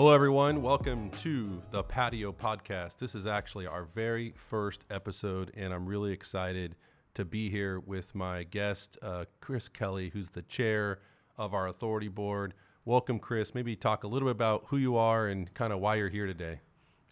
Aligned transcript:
Hello, 0.00 0.14
everyone. 0.14 0.62
Welcome 0.62 1.10
to 1.18 1.60
the 1.72 1.82
Patio 1.82 2.32
Podcast. 2.32 2.96
This 2.96 3.14
is 3.14 3.26
actually 3.26 3.66
our 3.66 3.84
very 3.84 4.32
first 4.34 4.86
episode, 4.90 5.52
and 5.54 5.74
I'm 5.74 5.84
really 5.84 6.10
excited 6.10 6.74
to 7.12 7.26
be 7.26 7.50
here 7.50 7.80
with 7.80 8.14
my 8.14 8.44
guest, 8.44 8.96
uh, 9.02 9.26
Chris 9.42 9.68
Kelley, 9.68 10.08
who's 10.08 10.30
the 10.30 10.40
chair 10.40 11.00
of 11.36 11.52
our 11.52 11.68
authority 11.68 12.08
board. 12.08 12.54
Welcome, 12.86 13.18
Chris. 13.18 13.54
Maybe 13.54 13.76
talk 13.76 14.02
a 14.02 14.08
little 14.08 14.26
bit 14.26 14.36
about 14.36 14.64
who 14.68 14.78
you 14.78 14.96
are 14.96 15.26
and 15.26 15.52
kind 15.52 15.70
of 15.70 15.80
why 15.80 15.96
you're 15.96 16.08
here 16.08 16.26
today. 16.26 16.60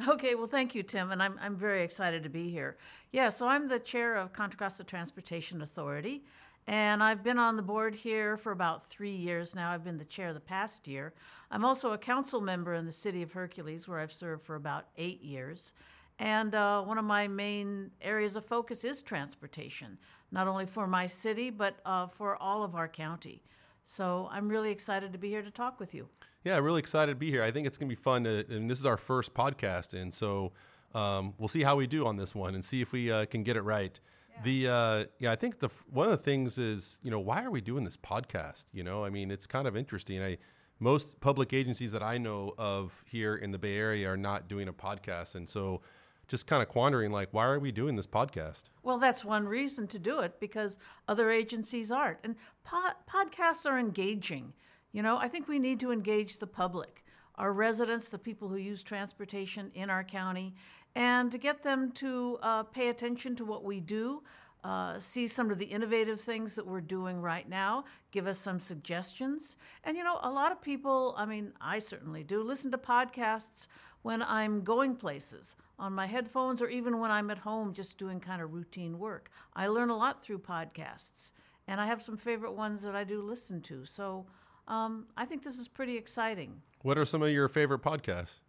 Okay, 0.09 0.34
well, 0.34 0.46
thank 0.46 0.74
you, 0.74 0.82
Tim, 0.82 1.10
and 1.10 1.23
I'm, 1.23 1.38
I'm 1.42 1.56
very 1.56 1.82
excited 1.82 2.23
to 2.23 2.30
be 2.30 2.48
here. 2.48 2.78
Yeah, 3.12 3.28
so 3.28 3.46
I'm 3.46 3.68
the 3.68 3.80
chair 3.80 4.16
of 4.16 4.32
Contra 4.32 4.60
Costa 4.60 4.84
Transportation 4.84 5.60
Authority, 5.60 6.24
and 6.68 7.02
I've 7.02 7.24
been 7.24 7.38
on 7.38 7.56
the 7.56 7.62
board 7.62 7.95
here 7.95 8.36
for 8.36 8.52
about 8.52 8.84
three 8.90 9.16
years 9.16 9.54
now. 9.54 9.70
I've 9.70 9.82
been 9.82 9.96
the 9.96 10.04
chair 10.04 10.34
the 10.34 10.40
past 10.40 10.86
year. 10.86 11.14
I'm 11.50 11.64
also 11.64 11.92
a 11.92 11.98
council 11.98 12.42
member 12.42 12.74
in 12.74 12.84
the 12.84 12.92
city 12.92 13.22
of 13.22 13.32
Hercules, 13.32 13.88
where 13.88 13.98
I've 13.98 14.12
served 14.12 14.45
for 14.45 14.54
about 14.54 14.84
eight 14.98 15.23
years. 15.23 15.73
And 16.18 16.54
uh, 16.54 16.82
one 16.82 16.98
of 16.98 17.06
my 17.06 17.26
main 17.26 17.90
areas 18.02 18.36
of 18.36 18.45
focus 18.45 18.84
is 18.84 19.02
transportation, 19.02 19.96
not 20.30 20.46
only 20.46 20.66
for 20.66 20.86
my 20.86 21.06
city, 21.06 21.48
but 21.48 21.76
uh, 21.86 22.06
for 22.06 22.36
all 22.36 22.62
of 22.62 22.74
our 22.74 22.87
county. 22.87 23.42
So 23.84 24.28
I'm 24.30 24.46
really 24.46 24.70
excited 24.70 25.10
to 25.12 25.18
be 25.18 25.30
here 25.30 25.40
to 25.40 25.50
talk 25.50 25.80
with 25.80 25.95
you. 25.95 26.06
Yeah, 26.45 26.59
really 26.59 26.80
excited 26.80 27.12
to 27.12 27.18
be 27.18 27.30
here. 27.30 27.42
I 27.42 27.50
think 27.50 27.66
it's 27.66 27.78
going 27.78 27.88
to 27.88 27.96
be 27.96 28.00
fun. 28.00 28.24
To, 28.24 28.45
and 28.50 28.70
this 28.70 28.78
is 28.78 28.84
our 28.84 28.98
first 28.98 29.32
podcast, 29.32 29.98
and 29.98 30.12
so 30.12 30.52
um, 30.95 31.32
we'll 31.38 31.48
see 31.48 31.62
how 31.62 31.76
we 31.76 31.87
do 31.87 32.06
on 32.06 32.16
this 32.16 32.34
one 32.34 32.54
and 32.54 32.62
see 32.62 32.82
if 32.82 32.92
we 32.92 33.10
uh, 33.10 33.24
can 33.24 33.42
get 33.42 33.56
it 33.56 33.62
right. 33.62 33.98
The 34.45 34.69
uh, 34.69 35.05
yeah, 35.19 35.33
I 35.33 35.37
think 35.37 35.59
the 35.59 35.69
one 35.90 36.07
of 36.07 36.12
the 36.12 36.23
things 36.23 36.59
is 36.59 36.99
you 37.02 37.10
know 37.10 37.18
why 37.18 37.43
are 37.43 37.51
we 37.51 37.60
doing 37.60 37.85
this 37.85 37.96
podcast? 37.96 38.66
You 38.73 38.85
know, 38.85 39.04
I 39.04 39.10
mean, 39.10 39.30
it's 39.30 39.46
kind 39.46 39.66
of 39.66 39.76
interesting. 39.76 40.23
I 40.23 40.38
most 40.80 41.21
public 41.21 41.52
agencies 41.52 41.90
that 41.93 42.02
I 42.04 42.18
know 42.18 42.54
of 42.57 42.93
here 43.04 43.35
in 43.35 43.51
the 43.51 43.59
Bay 43.59 43.77
Area 43.77 44.09
are 44.09 44.16
not 44.16 44.49
doing 44.49 44.68
a 44.68 44.73
podcast, 44.73 45.35
and 45.35 45.49
so 45.49 45.82
just 46.29 46.46
kind 46.46 46.62
of 46.62 46.68
quandering 46.68 47.10
like 47.10 47.29
why 47.32 47.46
are 47.46 47.59
we 47.59 47.73
doing 47.73 47.96
this 47.96 48.07
podcast? 48.07 48.65
Well 48.82 48.99
that's 48.99 49.24
one 49.24 49.46
reason 49.46 49.87
to 49.88 49.99
do 49.99 50.21
it 50.21 50.38
because 50.38 50.79
other 51.09 51.30
agencies 51.30 51.90
aren't. 51.90 52.18
And 52.23 52.37
podcasts 52.66 53.66
are 53.66 53.79
engaging. 53.79 54.52
You 54.93 55.02
know, 55.02 55.16
I 55.16 55.29
think 55.29 55.49
we 55.49 55.59
need 55.59 55.80
to 55.80 55.90
engage 55.90 56.38
the 56.38 56.46
public, 56.46 57.05
our 57.37 57.52
residents, 57.52 58.09
the 58.09 58.18
people 58.18 58.49
who 58.49 58.57
use 58.57 58.82
transportation 58.82 59.71
in 59.74 59.90
our 59.90 60.05
county, 60.05 60.55
and 60.99 61.30
to 61.30 61.38
get 61.38 61.63
them 61.63 61.93
to 61.93 62.41
uh, 62.43 62.65
pay 62.65 62.88
attention 62.88 63.37
to 63.37 63.45
what 63.45 63.63
we 63.63 63.79
do, 63.79 64.21
uh, 64.65 64.99
see 64.99 65.28
some 65.28 65.49
of 65.49 65.56
the 65.56 65.65
innovative 65.65 66.21
things 66.21 66.55
that 66.55 66.66
we're 66.66 66.81
doing 66.81 67.22
right 67.22 67.49
now, 67.49 67.84
give 68.10 68.27
us 68.27 68.37
some 68.37 68.59
suggestions. 68.59 69.55
And 69.84 69.97
you 69.97 70.03
know, 70.03 70.19
a 70.25 70.31
lot 70.31 70.50
of 70.50 70.60
people, 70.60 71.15
I 71.16 71.25
mean, 71.25 71.53
I 71.60 71.78
certainly 71.78 72.25
do, 72.25 72.43
listen 72.43 72.72
to 72.72 72.78
podcasts 72.78 73.69
when 74.03 74.25
I'm 74.25 74.62
going 74.62 74.97
places 74.97 75.55
on 75.78 75.93
my 75.93 76.06
headphones 76.06 76.60
or 76.60 76.69
even 76.69 76.99
when 76.99 77.12
I'm 77.12 77.31
at 77.31 77.38
home 77.38 77.72
just 77.72 77.97
doing 77.97 78.19
kind 78.19 78.43
of 78.43 78.53
routine 78.53 78.99
work. 78.99 79.31
I 79.55 79.69
learn 79.69 79.91
a 79.91 79.97
lot 79.97 80.25
through 80.25 80.41
podcasts, 80.41 81.31
and 81.69 81.81
I 81.81 81.87
have 81.87 82.03
some 82.03 82.16
favorite 82.16 82.55
ones 82.55 82.83
that 82.83 82.97
I 82.97 83.05
do 83.05 83.22
listen 83.22 83.62
to. 83.62 83.84
So, 83.84 84.27
um, 84.66 85.06
I 85.16 85.27
think 85.27 85.44
this 85.44 85.59
is 85.59 85.69
pretty 85.69 85.97
exciting. 85.97 86.60
What 86.83 86.99
are 86.99 87.06
some 87.06 87.22
of 87.22 87.31
your 87.31 87.49
favorite 87.49 87.83
podcasts? 87.83 88.41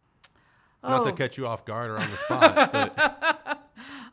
Oh. 0.84 0.90
Not 0.90 1.04
to 1.04 1.10
oh. 1.10 1.14
catch 1.14 1.38
you 1.38 1.48
off 1.48 1.66
guard 1.66 1.90
or 1.90 1.98
on 1.98 2.10
the 2.10 2.18
spot, 2.18 2.72
but. 2.72 3.56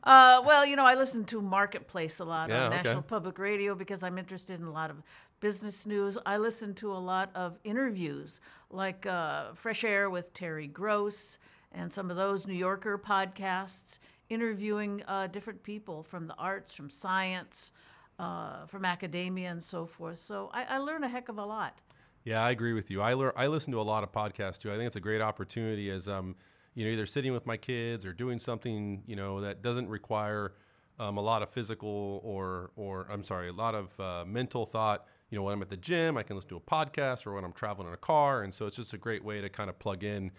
Uh, 0.06 0.40
well, 0.46 0.64
you 0.64 0.76
know, 0.76 0.86
I 0.86 0.94
listen 0.94 1.24
to 1.24 1.42
Marketplace 1.42 2.20
a 2.20 2.24
lot 2.24 2.48
yeah, 2.48 2.66
on 2.66 2.70
National. 2.70 3.02
Public 3.02 3.40
Radio 3.40 3.74
because 3.74 4.04
I'm 4.04 4.18
interested 4.18 4.60
in 4.60 4.66
a 4.66 4.72
lot 4.72 4.88
of 4.88 5.02
business 5.40 5.84
news. 5.84 6.16
I 6.24 6.36
listen 6.36 6.74
to 6.74 6.92
a 6.92 6.94
lot 6.94 7.30
of 7.34 7.58
interviews, 7.64 8.40
like 8.70 9.04
uh, 9.04 9.52
Fresh 9.54 9.82
Air 9.82 10.08
with 10.08 10.32
Terry 10.32 10.68
Gross 10.68 11.38
and 11.72 11.90
some 11.90 12.08
of 12.08 12.16
those 12.16 12.46
New 12.46 12.54
Yorker 12.54 12.96
podcasts, 12.98 13.98
interviewing 14.30 15.02
uh, 15.08 15.26
different 15.26 15.60
people 15.64 16.04
from 16.04 16.28
the 16.28 16.34
arts, 16.36 16.72
from 16.72 16.88
science, 16.88 17.72
uh, 18.20 18.64
from 18.66 18.84
academia, 18.84 19.50
and 19.50 19.62
so 19.62 19.86
forth. 19.86 20.18
So 20.18 20.50
I, 20.54 20.64
I 20.64 20.78
learn 20.78 21.02
a 21.02 21.08
heck 21.08 21.28
of 21.28 21.38
a 21.38 21.44
lot. 21.44 21.80
Yeah, 22.24 22.44
I 22.44 22.50
agree 22.50 22.72
with 22.72 22.90
you. 22.90 23.02
I 23.02 23.14
learn, 23.14 23.32
I 23.36 23.46
listen 23.48 23.72
to 23.72 23.80
a 23.80 23.82
lot 23.82 24.02
of 24.02 24.12
podcasts 24.12 24.58
too. 24.58 24.72
I 24.72 24.76
think 24.76 24.86
it's 24.86 24.96
a 24.96 25.00
great 25.00 25.20
opportunity 25.20 25.90
as 25.90 26.08
um, 26.08 26.34
you 26.76 26.84
know, 26.84 26.92
either 26.92 27.06
sitting 27.06 27.32
with 27.32 27.46
my 27.46 27.56
kids 27.56 28.06
or 28.06 28.12
doing 28.12 28.38
something, 28.38 29.02
you 29.06 29.16
know, 29.16 29.40
that 29.40 29.62
doesn't 29.62 29.88
require 29.88 30.52
um, 31.00 31.16
a 31.16 31.20
lot 31.20 31.42
of 31.42 31.48
physical 31.50 32.20
or 32.22 32.70
or 32.76 33.08
I'm 33.10 33.24
sorry, 33.24 33.48
a 33.48 33.52
lot 33.52 33.74
of 33.74 33.98
uh, 33.98 34.24
mental 34.24 34.66
thought. 34.66 35.06
You 35.30 35.36
know, 35.36 35.42
when 35.42 35.54
I'm 35.54 35.62
at 35.62 35.70
the 35.70 35.76
gym, 35.76 36.16
I 36.16 36.22
can 36.22 36.36
listen 36.36 36.50
to 36.50 36.56
a 36.56 36.60
podcast, 36.60 37.26
or 37.26 37.34
when 37.34 37.44
I'm 37.44 37.52
traveling 37.52 37.88
in 37.88 37.94
a 37.94 37.98
car, 37.98 38.42
and 38.42 38.54
so 38.54 38.66
it's 38.66 38.76
just 38.76 38.92
a 38.92 38.98
great 38.98 39.24
way 39.24 39.40
to 39.40 39.48
kind 39.48 39.68
of 39.68 39.78
plug 39.78 40.04
in 40.04 40.30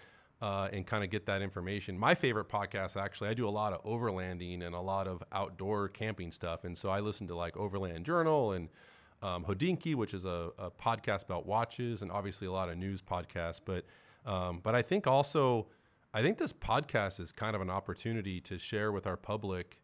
uh, 0.41 0.69
and 0.71 0.85
kind 0.85 1.03
of 1.03 1.09
get 1.09 1.25
that 1.25 1.41
information. 1.41 1.97
My 1.97 2.13
favorite 2.15 2.47
podcast, 2.47 2.95
actually, 2.95 3.29
I 3.29 3.33
do 3.33 3.47
a 3.47 3.49
lot 3.49 3.73
of 3.73 3.83
overlanding 3.83 4.63
and 4.63 4.75
a 4.75 4.79
lot 4.79 5.07
of 5.07 5.23
outdoor 5.33 5.89
camping 5.89 6.31
stuff, 6.31 6.63
and 6.63 6.77
so 6.77 6.89
I 6.89 6.99
listen 6.99 7.27
to 7.27 7.35
like 7.35 7.57
Overland 7.57 8.05
Journal 8.05 8.53
and 8.53 8.69
um, 9.23 9.43
which 9.43 10.13
is 10.13 10.25
a, 10.25 10.51
a, 10.59 10.69
podcast 10.69 11.25
about 11.25 11.47
watches, 11.47 12.03
and 12.03 12.11
obviously 12.11 12.45
a 12.45 12.51
lot 12.51 12.69
of 12.69 12.77
news 12.77 13.01
podcasts. 13.01 13.59
But 13.63 13.83
um, 14.25 14.59
but 14.61 14.75
I 14.75 14.83
think 14.83 15.07
also, 15.07 15.67
I 16.13 16.22
think 16.22 16.38
this 16.38 16.53
podcast 16.53 17.19
is 17.19 17.31
kind 17.31 17.56
of 17.56 17.62
an 17.62 17.69
opportunity 17.69 18.40
to 18.41 18.57
share 18.57 18.91
with 18.91 19.06
our 19.06 19.18
public, 19.18 19.79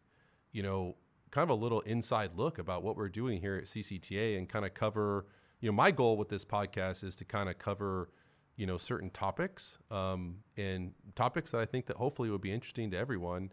you 0.52 0.62
know, 0.62 0.96
kind 1.30 1.48
of 1.48 1.50
a 1.50 1.60
little 1.60 1.80
inside 1.82 2.32
look 2.34 2.58
about 2.58 2.82
what 2.82 2.96
we're 2.96 3.08
doing 3.08 3.40
here 3.40 3.56
at 3.56 3.64
CCTA, 3.64 4.38
and 4.38 4.48
kind 4.48 4.64
of 4.64 4.74
cover. 4.74 5.26
You 5.60 5.70
know, 5.70 5.74
my 5.74 5.90
goal 5.90 6.16
with 6.16 6.28
this 6.28 6.44
podcast 6.44 7.04
is 7.04 7.16
to 7.16 7.24
kind 7.24 7.48
of 7.48 7.58
cover, 7.58 8.10
you 8.56 8.66
know, 8.66 8.76
certain 8.76 9.10
topics 9.10 9.78
um, 9.90 10.36
and 10.56 10.92
topics 11.14 11.52
that 11.52 11.60
I 11.60 11.66
think 11.66 11.86
that 11.86 11.96
hopefully 11.96 12.30
would 12.30 12.40
be 12.40 12.52
interesting 12.52 12.90
to 12.90 12.96
everyone, 12.96 13.52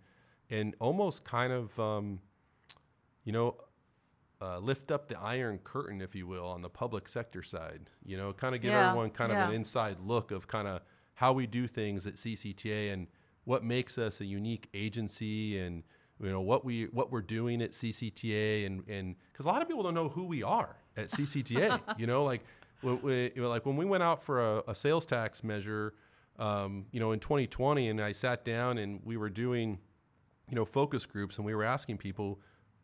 and 0.50 0.76
almost 0.80 1.24
kind 1.24 1.54
of, 1.54 1.80
um, 1.80 2.20
you 3.24 3.32
know 3.32 3.56
uh, 4.42 4.58
lift 4.58 4.92
up 4.92 5.08
the 5.08 5.20
iron 5.20 5.60
curtain, 5.60 6.02
if 6.02 6.16
you 6.16 6.26
will, 6.26 6.48
on 6.48 6.62
the 6.62 6.70
public 6.70 7.08
sector 7.08 7.44
side. 7.44 7.90
You 8.04 8.18
know, 8.18 8.34
kind 8.34 8.56
of 8.56 8.62
give 8.62 8.72
yeah, 8.72 8.90
everyone 8.90 9.12
kind 9.12 9.32
yeah. 9.32 9.44
of 9.44 9.50
an 9.50 9.56
inside 9.56 9.98
look 10.04 10.32
of 10.32 10.48
kind 10.48 10.68
of 10.68 10.82
how 11.22 11.32
we 11.32 11.46
do 11.46 11.68
things 11.68 12.08
at 12.08 12.16
CCTA 12.16 12.92
and 12.92 13.06
what 13.44 13.64
makes 13.64 14.00
us 14.00 14.22
a 14.22 14.26
unique 14.26 14.68
agency 14.74 15.60
and 15.60 15.84
you 16.20 16.32
know 16.32 16.42
what 16.42 16.66
we 16.66 16.86
what 16.86 17.12
we're 17.12 17.22
doing 17.22 17.62
at 17.62 17.74
CCTA 17.74 18.66
and 18.66 18.84
and 18.90 19.16
because 19.32 19.46
a 19.46 19.50
lot 19.50 19.62
of 19.62 19.68
people 19.68 19.84
don't 19.84 19.94
know 19.94 20.10
who 20.10 20.24
we 20.24 20.42
are 20.42 20.78
at 20.98 21.10
CCTA. 21.10 21.80
you 22.00 22.08
know, 22.08 22.24
like 22.24 22.42
we, 22.82 23.32
know, 23.36 23.50
like 23.50 23.68
when 23.68 23.78
we 23.78 23.86
went 23.86 24.02
out 24.02 24.24
for 24.24 24.58
a, 24.58 24.64
a 24.70 24.74
sales 24.74 25.06
tax 25.06 25.44
measure, 25.44 25.94
um, 26.40 26.88
you 26.92 27.00
know, 27.00 27.12
in 27.12 27.20
2020, 27.20 27.90
and 27.90 28.02
I 28.02 28.14
sat 28.14 28.44
down 28.44 28.80
and 28.80 29.00
we 29.04 29.16
were 29.16 29.30
doing, 29.30 29.78
you 30.50 30.56
know, 30.56 30.66
focus 30.66 31.06
groups 31.06 31.38
and 31.38 31.46
we 31.46 31.54
were 31.54 31.64
asking 31.64 32.00
people 32.00 32.42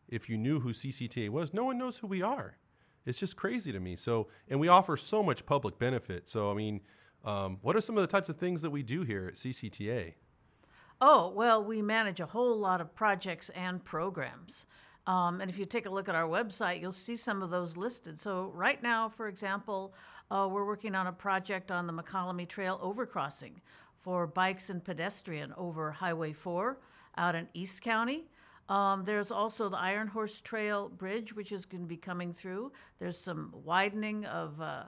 if 0.07 0.29
you 0.29 0.37
knew 0.37 0.59
who 0.59 0.73
CCTA 0.73 1.29
was. 1.29 1.55
No 1.55 1.65
one 1.65 1.79
knows 1.79 1.97
who 1.97 2.05
we 2.05 2.21
are. 2.21 2.57
It's 3.03 3.17
just 3.17 3.35
crazy 3.35 3.71
to 3.71 3.79
me. 3.79 3.95
So, 3.95 4.27
and 4.47 4.59
we 4.59 4.67
offer 4.67 4.95
so 4.95 5.23
much 5.23 5.43
public 5.47 5.79
benefit. 5.79 6.29
So, 6.29 6.51
I 6.51 6.53
mean, 6.53 6.81
um, 7.27 7.57
what 7.61 7.75
are 7.75 7.81
some 7.81 7.97
of 7.97 8.01
the 8.01 8.07
types 8.07 8.29
of 8.29 8.37
things 8.37 8.61
that 8.61 8.69
we 8.69 8.83
do 8.83 9.03
here 9.03 9.27
at 9.27 9.33
CCTA? 9.33 10.13
Oh, 11.01 11.29
well, 11.35 11.63
we 11.63 11.81
manage 11.81 12.21
a 12.21 12.25
whole 12.25 12.57
lot 12.57 12.79
of 12.79 12.95
projects 12.95 13.49
and 13.49 13.83
programs. 13.83 14.65
Um, 15.05 15.41
and 15.41 15.51
if 15.51 15.59
you 15.59 15.65
take 15.65 15.85
a 15.85 15.89
look 15.89 16.07
at 16.07 16.15
our 16.15 16.27
website, 16.27 16.81
you'll 16.81 16.91
see 16.93 17.17
some 17.17 17.43
of 17.43 17.49
those 17.49 17.75
listed. 17.75 18.17
So, 18.17 18.51
right 18.55 18.81
now, 18.81 19.09
for 19.09 19.27
example, 19.27 19.93
uh, 20.31 20.47
we're 20.49 20.65
working 20.65 20.95
on 20.95 21.07
a 21.07 21.11
project 21.11 21.69
on 21.69 21.85
the 21.85 21.93
Mokelumne 21.93 22.47
Trail 22.47 22.79
overcrossing 22.81 23.53
for 24.01 24.25
bikes 24.25 24.69
and 24.69 24.83
pedestrian 24.83 25.53
over 25.57 25.91
Highway 25.91 26.31
4 26.31 26.77
out 27.17 27.35
in 27.35 27.47
East 27.53 27.81
County. 27.81 28.25
Um, 28.69 29.03
there's 29.03 29.31
also 29.31 29.69
the 29.69 29.77
Iron 29.77 30.07
Horse 30.07 30.41
Trail 30.41 30.89
Bridge, 30.89 31.33
which 31.33 31.51
is 31.51 31.65
going 31.65 31.83
to 31.83 31.87
be 31.87 31.97
coming 31.97 32.33
through. 32.33 32.71
There's 32.99 33.17
some 33.17 33.53
widening 33.63 34.25
of 34.25 34.59
uh, 34.61 34.83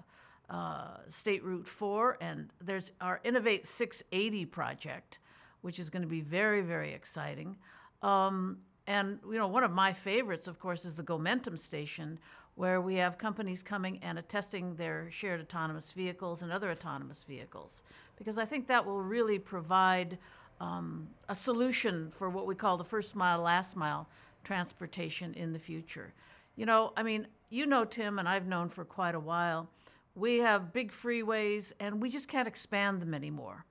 uh, 0.50 0.98
State 1.10 1.44
Route 1.44 1.68
4, 1.68 2.18
and 2.22 2.50
there's 2.62 2.92
our 3.01 3.19
Innovate 3.24 3.66
680 3.66 4.46
project, 4.46 5.19
which 5.62 5.80
is 5.80 5.90
going 5.90 6.01
to 6.01 6.07
be 6.07 6.22
very, 6.22 6.62
very 6.62 6.94
exciting. 6.94 7.56
Um, 8.01 8.60
and 8.88 9.19
you 9.30 9.38
know, 9.38 9.48
one 9.48 9.63
of 9.63 9.72
my 9.72 9.94
favorites, 9.94 10.48
of 10.48 10.60
course, 10.60 10.86
is 10.86 10.96
the 10.96 11.04
Gomentum 11.04 11.60
station, 11.60 12.18
where 12.56 12.81
we 12.81 12.96
have 12.96 13.18
companies 13.18 13.62
coming 13.62 14.00
and 14.01 14.22
testing 14.28 14.75
their 14.75 15.10
shared 15.12 15.40
autonomous 15.40 15.92
vehicles 15.92 16.42
and 16.42 16.52
other 16.52 16.72
autonomous 16.72 17.24
vehicles, 17.24 17.84
because 18.18 18.38
I 18.38 18.45
think 18.45 18.68
that 18.68 18.86
will 18.86 19.02
really 19.02 19.40
provide 19.40 20.18
um, 20.60 21.07
a 21.30 21.36
solution 21.36 22.12
for 22.12 22.30
what 22.30 22.48
we 22.48 22.56
call 22.56 22.75
the 22.75 22.84
first 22.84 23.16
mile, 23.16 23.42
last 23.42 23.75
mile 23.75 24.10
transportation 24.44 25.34
in 25.36 25.54
the 25.54 25.60
future. 25.60 26.13
You 26.56 26.66
know, 26.66 26.92
I 26.98 27.04
mean, 27.04 27.28
you 27.50 27.66
know 27.66 27.86
Tim, 27.86 28.19
and 28.19 28.28
I've 28.28 28.48
known 28.48 28.69
for 28.69 28.84
quite 28.84 29.16
a 29.16 29.19
while. 29.19 29.69
We 30.15 30.38
have 30.38 30.73
big 30.73 30.91
freeways, 30.91 31.73
and 31.79 32.01
we 32.01 32.09
just 32.09 32.27
can't 32.27 32.47
expand 32.47 33.01
them 33.01 33.13
anymore. 33.13 33.65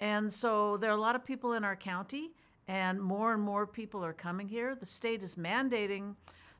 And 0.00 0.32
so 0.32 0.76
there 0.76 0.90
are 0.90 0.96
a 0.96 1.00
lot 1.00 1.14
of 1.14 1.24
people 1.24 1.52
in 1.52 1.64
our 1.64 1.76
county, 1.76 2.30
and 2.66 3.00
more 3.00 3.32
and 3.32 3.42
more 3.42 3.66
people 3.66 4.04
are 4.04 4.12
coming 4.12 4.48
here. 4.48 4.74
The 4.74 4.86
state 4.86 5.22
is 5.22 5.36
mandating 5.36 6.16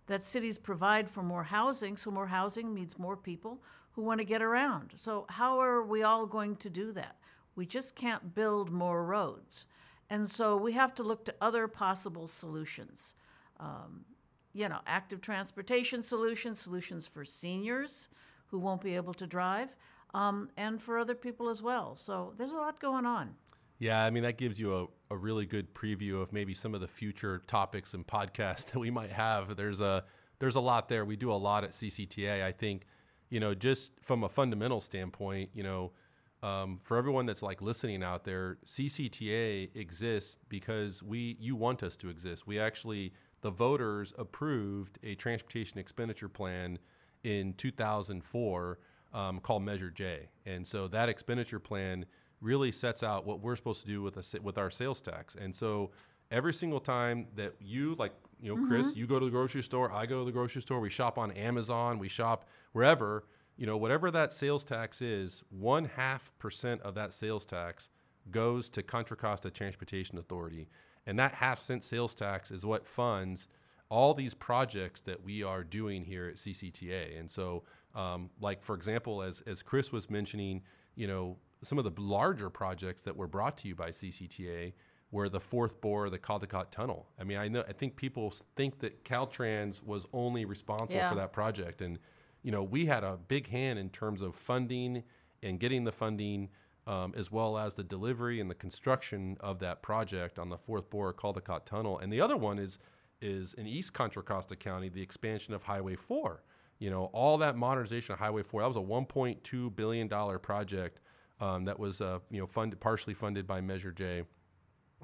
that 0.07 0.25
cities 0.25 0.59
provide 0.59 1.11
for 1.11 1.23
more 1.23 1.45
housing, 1.45 1.97
so 1.97 2.11
more 2.11 2.27
housing 2.27 2.73
means 2.73 2.99
more 2.99 3.17
people 3.17 3.63
who 3.93 4.03
want 4.03 4.19
to 4.19 4.25
get 4.25 4.43
around. 4.43 4.93
So, 4.97 5.27
how 5.29 5.61
are 5.61 5.83
we 5.83 6.03
all 6.03 6.27
going 6.27 6.57
to 6.57 6.71
do 6.71 6.93
that? 6.93 7.17
We 7.57 7.67
just 7.67 7.95
can't 7.95 8.35
build 8.35 8.71
more 8.71 9.05
roads. 9.05 9.67
And 10.13 10.31
so 10.31 10.57
we 10.57 10.73
have 10.73 10.95
to 10.97 11.03
look 11.03 11.25
to 11.25 11.35
other 11.41 11.67
possible 11.67 12.29
solutions. 12.29 13.15
Um, 13.59 14.05
you 14.53 14.69
know, 14.69 14.81
active 14.87 15.23
transportation 15.23 16.03
solutions, 16.03 16.61
solutions 16.61 17.07
for 17.07 17.25
seniors 17.25 18.09
who 18.53 18.59
won't 18.59 18.83
be 18.83 18.95
able 18.95 19.15
to 19.15 19.27
drive, 19.27 19.71
um, 20.15 20.51
and 20.57 20.81
for 20.81 20.99
other 20.99 21.15
people 21.17 21.49
as 21.49 21.61
well. 21.61 21.97
So 21.97 22.35
there's 22.37 22.53
a 22.53 22.57
lot 22.57 22.79
going 22.79 23.07
on. 23.07 23.35
Yeah, 23.79 24.05
I 24.05 24.11
mean, 24.11 24.23
that 24.23 24.37
gives 24.37 24.61
you 24.61 24.77
a, 24.77 25.15
a 25.15 25.17
really 25.17 25.47
good 25.47 25.75
preview 25.75 26.23
of 26.23 26.33
maybe 26.33 26.55
some 26.55 26.75
of 26.75 26.81
the 26.81 26.87
future 26.87 27.43
topics 27.49 27.95
and 27.95 28.07
podcasts 28.07 28.67
that 28.71 28.79
we 28.79 28.91
might 28.91 29.11
have. 29.11 29.57
There's 29.57 29.81
a 29.81 30.05
there's 30.39 30.55
a 30.55 30.61
lot 30.61 30.89
there. 30.89 31.05
We 31.05 31.17
do 31.17 31.33
a 31.33 31.35
lot 31.35 31.65
at 31.65 31.71
CCTA. 31.71 32.43
I 32.43 32.53
think, 32.53 32.85
you 33.31 33.41
know, 33.41 33.55
just 33.55 33.93
from 34.03 34.23
a 34.23 34.29
fundamental 34.29 34.81
standpoint, 34.81 35.51
you 35.55 35.63
know, 35.63 35.93
um, 36.43 36.81
for 36.83 36.97
everyone 36.97 37.27
that's 37.27 37.43
like 37.43 37.63
listening 37.63 38.03
out 38.03 38.25
there, 38.25 38.59
CCTA 38.67 39.75
exists 39.75 40.39
because 40.49 41.03
we 41.03 41.37
you 41.41 41.57
want 41.57 41.83
us 41.83 41.97
to 41.99 42.11
exist. 42.11 42.47
We 42.47 42.61
actually 42.61 43.15
the 43.41 43.51
voters 43.51 44.13
approved 44.19 44.99
a 45.03 45.15
transportation 45.15 45.79
expenditure 45.79 46.29
plan 46.29 46.79
in 47.25 47.55
2004 47.55 48.79
um, 49.13 49.41
called 49.41 49.63
Measure 49.63 49.91
J, 49.91 50.29
and 50.47 50.67
so 50.67 50.89
that 50.89 51.09
expenditure 51.09 51.61
plan 51.61 52.07
really 52.41 52.73
sets 52.73 53.03
out 53.03 53.25
what 53.25 53.41
we're 53.41 53.57
supposed 53.57 53.81
to 53.83 53.87
do 53.87 54.03
with 54.03 54.17
a, 54.17 54.41
with 54.43 54.59
our 54.59 54.71
sales 54.71 55.01
tax. 55.01 55.37
And 55.37 55.55
so 55.55 55.91
every 56.31 56.53
single 56.53 56.81
time 56.81 57.29
that 57.37 57.55
you 57.61 57.95
like 57.95 58.13
you 58.41 58.55
know 58.55 58.67
Chris, 58.67 58.97
you 58.97 59.07
go 59.07 59.19
to 59.19 59.27
the 59.27 59.31
grocery 59.31 59.63
store, 59.63 59.93
I 59.93 60.07
go 60.07 60.21
to 60.21 60.25
the 60.25 60.33
grocery 60.33 60.63
store, 60.63 60.81
we 60.81 60.91
shop 60.91 61.19
on 61.19 61.31
Amazon, 61.33 61.99
we 61.99 62.09
shop 62.09 62.47
wherever, 62.73 63.25
you 63.57 63.67
know, 63.67 63.77
whatever 63.77 64.11
that 64.11 64.33
sales 64.33 64.65
tax 64.65 65.01
is, 65.01 65.45
one 65.51 65.85
half 65.85 66.33
percent 66.39 66.83
of 66.83 66.95
that 66.97 67.13
sales 67.13 67.45
tax 67.45 67.91
goes 68.31 68.69
to 68.71 68.83
Contra 68.83 69.17
Costa 69.17 69.51
Transportation 69.51 70.19
Authority. 70.19 70.69
And 71.07 71.19
that 71.19 71.35
half 71.35 71.61
cent 71.61 71.85
sales 71.85 72.15
tax 72.15 72.51
is 72.51 72.65
what 72.65 72.87
funds 72.87 73.49
all 73.93 74.15
these 74.15 74.33
projects 74.33 75.03
that 75.03 75.23
we 75.23 75.43
are 75.43 75.63
doing 75.63 76.03
here 76.03 76.27
at 76.27 76.37
CCTA. 76.37 77.19
And 77.21 77.31
so, 77.31 77.63
um, 77.95 78.31
like 78.41 78.63
for 78.63 78.75
example, 78.75 79.23
as 79.23 79.43
as 79.43 79.63
Chris 79.63 79.93
was 79.93 80.09
mentioning, 80.09 80.63
you 80.95 81.07
know, 81.07 81.37
some 81.63 81.77
of 81.79 81.85
the 81.85 81.93
larger 82.01 82.49
projects 82.49 83.03
that 83.03 83.15
were 83.15 83.27
brought 83.27 83.59
to 83.59 83.69
you 83.69 83.75
by 83.75 83.91
CCTA 83.91 84.73
were 85.11 85.29
the 85.29 85.39
fourth 85.39 85.79
bore, 85.83 86.09
the 86.09 86.19
Caldecott 86.19 86.71
Tunnel. 86.71 87.07
I 87.21 87.25
mean, 87.25 87.37
I 87.37 87.49
know 87.49 87.65
I 87.69 87.75
think 87.75 87.97
people 87.97 88.33
think 88.57 88.79
that 88.79 89.05
Caltrans 89.05 89.83
was 89.83 90.07
only 90.15 90.47
responsible 90.47 90.95
Yeah. 90.95 91.11
for 91.11 91.17
that 91.17 91.35
project, 91.35 91.83
and 91.83 91.99
you 92.43 92.51
know, 92.51 92.63
we 92.63 92.87
had 92.87 93.05
a 93.05 93.19
big 93.29 93.49
hand 93.49 93.79
in 93.79 93.91
terms 93.91 94.23
of 94.23 94.35
funding 94.35 95.03
and 95.43 95.61
getting 95.61 95.85
the 95.85 95.93
funding, 95.93 96.49
um, 96.87 97.13
as 97.15 97.31
well 97.31 97.59
as 97.59 97.75
the 97.75 97.85
delivery 97.85 98.41
and 98.41 98.51
the 98.51 98.55
construction 98.55 99.37
of 99.41 99.59
that 99.59 99.83
project 99.83 100.39
on 100.39 100.49
the 100.49 100.57
fourth 100.57 100.89
bore 100.89 101.13
Caldecott 101.13 101.67
Tunnel. 101.67 101.99
And 101.99 102.11
the 102.11 102.21
other 102.23 102.37
one 102.39 102.59
is 102.59 102.79
is 103.23 103.55
in 103.55 103.67
East 103.67 103.93
Contra 103.93 104.23
Costa 104.23 104.57
County, 104.57 104.89
the 104.89 105.03
expansion 105.03 105.55
of 105.55 105.63
Highway 105.63 105.97
4. 105.97 106.43
You 106.79 106.91
know, 106.91 107.05
all 107.13 107.39
that 107.39 107.57
modernization 107.57 108.13
of 108.13 108.19
Highway 108.19 108.43
4, 108.43 108.63
that 108.63 108.69
was 108.69 108.77
a 108.77 108.81
$1.2 108.81 109.77
billion 109.77 110.09
project 110.41 111.01
um, 111.41 111.65
that 111.65 111.79
was, 111.79 112.01
uh, 112.01 112.19
you 112.31 112.41
know, 112.41 112.47
funded, 112.47 112.81
partially 112.81 113.15
funded 113.15 113.47
by 113.47 113.61
Measure 113.61 113.93
J. 113.93 114.25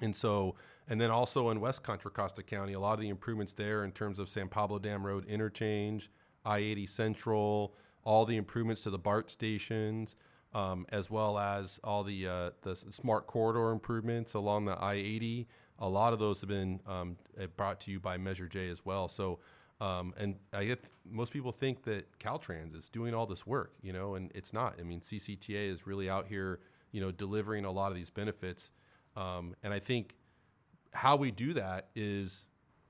And 0.01 0.15
so, 0.15 0.57
and 0.89 1.01
then 1.01 1.11
also 1.11 1.51
in 1.51 1.61
West 1.61 1.83
Contra 1.83 2.11
Costa 2.11 2.43
County, 2.43 2.73
a 2.73 2.81
lot 2.81 2.95
of 2.95 3.01
the 3.01 3.09
improvements 3.09 3.55
there 3.55 3.85
in 3.85 3.93
terms 3.93 4.19
of 4.19 4.29
San 4.29 4.49
Pablo 4.49 4.79
Dam 4.79 5.05
Road 5.05 5.25
interchange, 5.27 6.11
I 6.45 6.59
80 6.59 6.87
Central, 6.87 7.75
all 8.05 8.25
the 8.25 8.37
improvements 8.37 8.83
to 8.83 8.91
the 8.91 8.99
BART 8.99 9.31
stations, 9.31 10.17
um, 10.55 10.87
as 10.91 11.11
well 11.11 11.39
as 11.39 11.79
all 11.85 12.05
the, 12.05 12.27
uh, 12.27 12.51
the 12.63 12.75
smart 12.75 13.27
corridor 13.27 13.71
improvements 13.71 14.35
along 14.35 14.65
the 14.65 14.79
I 14.79 14.95
80. 14.95 15.47
A 15.79 15.89
lot 15.89 16.13
of 16.13 16.19
those 16.19 16.41
have 16.41 16.49
been 16.49 16.81
um, 16.87 17.17
uh, 17.41 17.47
brought 17.57 17.81
to 17.81 17.91
you 17.91 18.01
by 18.01 18.17
Measure 18.17 18.49
J 18.49 18.69
as 18.69 18.85
well. 18.85 19.09
So, 19.09 19.39
um, 19.81 20.13
and 20.17 20.37
I 20.53 20.65
get 20.65 20.85
most 21.09 21.33
people 21.33 21.53
think 21.53 21.85
that 21.85 22.19
Caltrans 22.19 22.77
is 22.77 22.89
doing 22.91 23.15
all 23.15 23.27
this 23.27 23.47
work, 23.47 23.75
you 23.81 23.93
know, 23.93 24.15
and 24.15 24.33
it's 24.35 24.53
not. 24.53 24.75
I 24.81 24.83
mean, 24.83 25.01
CCTA 25.01 25.73
is 25.73 25.87
really 25.87 26.11
out 26.11 26.27
here, 26.27 26.61
you 26.91 27.01
know, 27.01 27.13
delivering 27.13 27.65
a 27.65 27.71
lot 27.71 27.91
of 27.91 27.97
these 27.97 28.11
benefits. 28.11 28.71
Um, 29.17 29.55
and 29.63 29.73
I 29.73 29.79
think 29.79 30.15
how 30.93 31.17
we 31.17 31.31
do 31.31 31.53
that 31.55 31.89
is, 31.95 32.49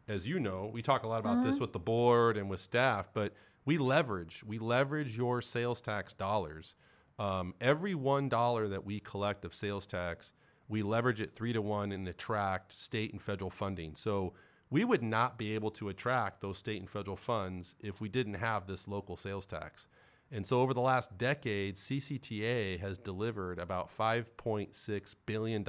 as 0.08 0.26
you 0.26 0.40
know, 0.40 0.70
we 0.72 0.80
talk 0.80 1.02
a 1.02 1.08
lot 1.08 1.20
about 1.20 1.44
this 1.44 1.58
with 1.58 1.72
the 1.72 1.78
board 1.78 2.36
and 2.36 2.48
with 2.48 2.60
staff, 2.60 3.10
but 3.12 3.34
we 3.68 3.76
leverage 3.76 4.42
we 4.46 4.58
leverage 4.58 5.14
your 5.14 5.42
sales 5.42 5.82
tax 5.82 6.14
dollars. 6.14 6.74
Um, 7.18 7.54
every 7.60 7.94
one 7.94 8.30
dollar 8.30 8.68
that 8.68 8.84
we 8.86 8.98
collect 9.00 9.44
of 9.44 9.54
sales 9.54 9.86
tax, 9.86 10.32
we 10.68 10.82
leverage 10.82 11.20
it 11.20 11.34
three 11.34 11.52
to 11.52 11.62
one 11.62 11.92
and 11.92 12.06
attract 12.06 12.72
state 12.72 13.12
and 13.12 13.22
federal 13.22 13.50
funding. 13.50 13.96
So 13.96 14.34
we 14.70 14.84
would 14.84 15.02
not 15.02 15.38
be 15.38 15.54
able 15.54 15.70
to 15.72 15.88
attract 15.88 16.40
those 16.40 16.58
state 16.58 16.80
and 16.80 16.90
federal 16.90 17.16
funds 17.16 17.74
if 17.80 18.00
we 18.00 18.08
didn't 18.08 18.34
have 18.34 18.66
this 18.66 18.86
local 18.86 19.16
sales 19.16 19.46
tax. 19.46 19.86
And 20.30 20.46
so 20.46 20.60
over 20.60 20.74
the 20.74 20.80
last 20.80 21.16
decade, 21.16 21.76
CCTA 21.76 22.78
has 22.80 22.98
delivered 22.98 23.58
about 23.58 23.90
$5.6 23.96 25.14
billion 25.24 25.66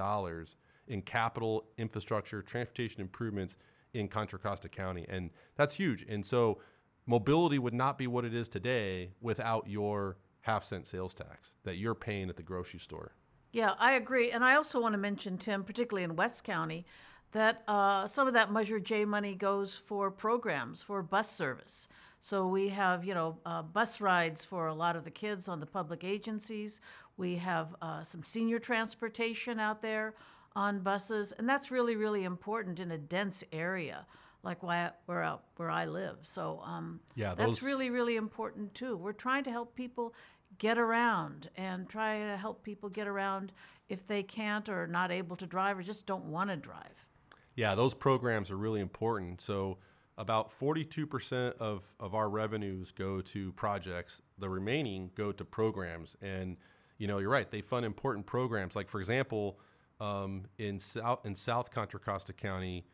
in 0.87 1.01
capital 1.01 1.65
infrastructure, 1.77 2.41
transportation 2.41 2.99
improvements 2.99 3.55
in 3.93 4.09
Contra 4.09 4.37
Costa 4.37 4.67
County. 4.67 5.05
And 5.07 5.29
that's 5.55 5.75
huge. 5.75 6.03
And 6.09 6.25
so 6.25 6.59
mobility 7.05 7.57
would 7.57 7.73
not 7.73 7.97
be 7.97 8.07
what 8.07 8.25
it 8.25 8.33
is 8.33 8.49
today 8.49 9.11
without 9.21 9.69
your 9.69 10.17
half 10.41 10.65
cent 10.65 10.87
sales 10.87 11.13
tax 11.13 11.53
that 11.63 11.77
you're 11.77 11.95
paying 11.95 12.29
at 12.29 12.35
the 12.35 12.43
grocery 12.43 12.79
store. 12.79 13.13
Yeah, 13.51 13.73
I 13.79 13.93
agree. 13.93 14.31
And 14.31 14.43
I 14.43 14.55
also 14.55 14.79
want 14.79 14.93
to 14.93 14.97
mention, 14.99 15.37
Tim, 15.37 15.63
particularly 15.63 16.03
in 16.03 16.15
West 16.15 16.43
County, 16.43 16.85
that 17.31 17.63
uh, 17.67 18.07
some 18.07 18.27
of 18.27 18.33
that 18.33 18.51
Measure 18.51 18.79
J 18.79 19.05
money 19.05 19.35
goes 19.35 19.75
for 19.75 20.09
programs, 20.11 20.81
for 20.83 21.01
bus 21.01 21.31
service. 21.31 21.87
So 22.21 22.47
we 22.47 22.69
have, 22.69 23.05
you 23.05 23.13
know, 23.13 23.37
uh, 23.45 23.61
bus 23.61 24.01
rides 24.01 24.43
for 24.43 24.67
a 24.67 24.73
lot 24.73 24.95
of 24.95 25.03
the 25.03 25.11
kids 25.11 25.47
on 25.47 25.59
the 25.59 25.65
public 25.65 26.03
agencies. 26.03 26.81
We 27.17 27.35
have 27.37 27.75
uh, 27.81 28.03
some 28.03 28.23
senior 28.23 28.59
transportation 28.59 29.59
out 29.59 29.81
there 29.81 30.15
on 30.55 30.79
buses, 30.79 31.31
and 31.37 31.47
that's 31.47 31.71
really, 31.71 31.95
really 31.95 32.23
important 32.25 32.79
in 32.79 32.91
a 32.91 32.97
dense 32.97 33.43
area 33.51 34.05
like 34.41 34.63
why, 34.63 34.89
where, 35.05 35.23
I- 35.23 35.37
where 35.57 35.69
I 35.69 35.85
live. 35.85 36.17
So 36.21 36.61
um, 36.65 37.01
Yeah, 37.15 37.35
that's 37.35 37.61
really, 37.61 37.89
really 37.89 38.15
important 38.15 38.73
too. 38.73 38.95
We're 38.95 39.11
trying 39.11 39.43
to 39.45 39.51
help 39.51 39.75
people 39.75 40.13
get 40.59 40.77
around 40.77 41.49
and 41.55 41.89
try 41.89 42.19
to 42.19 42.37
help 42.37 42.63
people 42.63 42.89
get 42.89 43.07
around 43.07 43.51
if 43.87 44.05
they 44.05 44.21
can't 44.21 44.69
or 44.69 44.83
are 44.83 44.87
not 44.87 45.11
able 45.11 45.35
to 45.37 45.47
drive 45.47 45.77
or 45.79 45.81
just 45.81 46.05
don't 46.05 46.25
want 46.25 46.49
to 46.49 46.55
drive. 46.55 47.07
Yeah, 47.55 47.75
those 47.75 47.93
programs 47.93 48.51
are 48.51 48.57
really 48.57 48.79
important. 48.79 49.41
So 49.41 49.79
about 50.17 50.51
42% 50.59 51.57
of, 51.57 51.83
of 51.99 52.13
our 52.13 52.29
revenues 52.29 52.91
go 52.91 53.21
to 53.21 53.51
projects. 53.53 54.21
The 54.37 54.49
remaining 54.49 55.11
go 55.15 55.31
to 55.31 55.43
programs. 55.45 56.15
And, 56.21 56.57
you 56.97 57.07
know, 57.07 57.17
you're 57.17 57.29
right. 57.29 57.49
They 57.49 57.61
fund 57.61 57.85
important 57.85 58.25
programs. 58.25 58.75
Like, 58.75 58.89
for 58.89 58.99
example, 58.99 59.59
um, 59.99 60.43
in, 60.57 60.79
South, 60.79 61.25
in 61.25 61.35
South 61.35 61.71
Contra 61.71 61.99
Costa 61.99 62.33
County, 62.33 62.85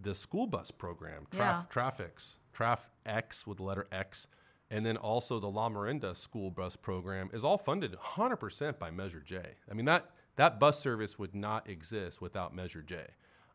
the 0.00 0.14
school 0.14 0.46
bus 0.46 0.70
program, 0.70 1.26
Traf, 1.30 1.38
Yeah. 1.38 1.62
TRAFFIX, 1.70 2.34
Traf 2.54 2.78
X 3.06 3.46
with 3.46 3.58
the 3.58 3.64
letter 3.64 3.86
X, 3.90 4.26
and 4.70 4.84
then 4.84 4.96
also 4.96 5.38
the 5.38 5.50
Lamorinda 5.50 6.16
school 6.16 6.50
bus 6.50 6.76
program 6.76 7.30
is 7.32 7.44
all 7.44 7.58
funded 7.58 7.92
100% 7.92 8.78
by 8.78 8.90
Measure 8.90 9.20
J. 9.20 9.42
I 9.70 9.74
mean, 9.74 9.84
that, 9.84 10.10
that 10.36 10.58
bus 10.58 10.80
service 10.80 11.18
would 11.18 11.34
not 11.34 11.68
exist 11.68 12.20
without 12.20 12.54
Measure 12.54 12.82
J. 12.82 13.04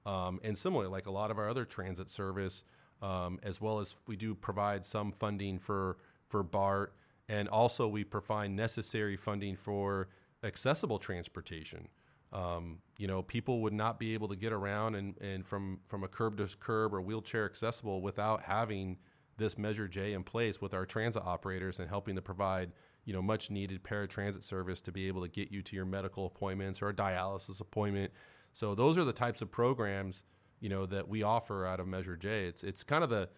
Um, 0.05 0.39
and 0.43 0.57
similarly, 0.57 0.89
like 0.89 1.07
a 1.07 1.11
lot 1.11 1.31
of 1.31 1.37
our 1.37 1.49
other 1.49 1.65
transit 1.65 2.09
service, 2.09 2.63
um, 3.01 3.39
as 3.43 3.59
well 3.59 3.79
as 3.79 3.95
we 4.07 4.15
do 4.15 4.35
provide 4.35 4.85
some 4.85 5.11
funding 5.11 5.59
for, 5.59 5.97
for 6.27 6.43
BART, 6.43 6.93
and 7.27 7.47
also 7.49 7.87
we 7.87 8.03
provide 8.03 8.51
necessary 8.51 9.17
funding 9.17 9.55
for 9.55 10.09
accessible 10.43 10.99
transportation. 10.99 11.87
Um, 12.31 12.79
you 12.97 13.07
know, 13.07 13.23
people 13.23 13.61
would 13.61 13.73
not 13.73 13.99
be 13.99 14.13
able 14.13 14.27
to 14.27 14.35
get 14.35 14.53
around 14.53 14.95
and, 14.95 15.17
and 15.19 15.45
from, 15.45 15.79
from 15.87 16.03
a 16.03 16.07
curb 16.07 16.37
to 16.37 16.47
curb 16.59 16.93
or 16.93 17.01
wheelchair 17.01 17.45
accessible 17.45 18.01
without 18.01 18.43
having 18.43 18.97
this 19.39 19.57
Measure 19.57 19.87
J 19.87 20.13
in 20.13 20.23
place 20.23 20.61
with 20.61 20.73
our 20.73 20.85
transit 20.85 21.23
operators 21.25 21.79
and 21.79 21.89
helping 21.89 22.15
to 22.15 22.21
provide, 22.21 22.71
you 23.05 23.13
know, 23.13 23.21
much 23.21 23.49
needed 23.49 23.83
paratransit 23.83 24.43
service 24.43 24.81
to 24.81 24.91
be 24.91 25.07
able 25.07 25.21
to 25.21 25.27
get 25.27 25.51
you 25.51 25.61
to 25.63 25.75
your 25.75 25.85
medical 25.85 26.25
appointments 26.27 26.81
or 26.81 26.89
a 26.89 26.93
dialysis 26.93 27.59
appointment. 27.59 28.11
So 28.53 28.75
those 28.75 28.97
are 28.97 29.03
the 29.03 29.13
types 29.13 29.41
of 29.41 29.51
programs, 29.51 30.23
you 30.59 30.69
know, 30.69 30.85
that 30.85 31.07
we 31.07 31.23
offer 31.23 31.65
out 31.65 31.79
of 31.79 31.87
Measure 31.87 32.15
J. 32.15 32.45
It's 32.45 32.63
it's 32.63 32.83
kind 32.83 33.03
of 33.03 33.09
the 33.09 33.29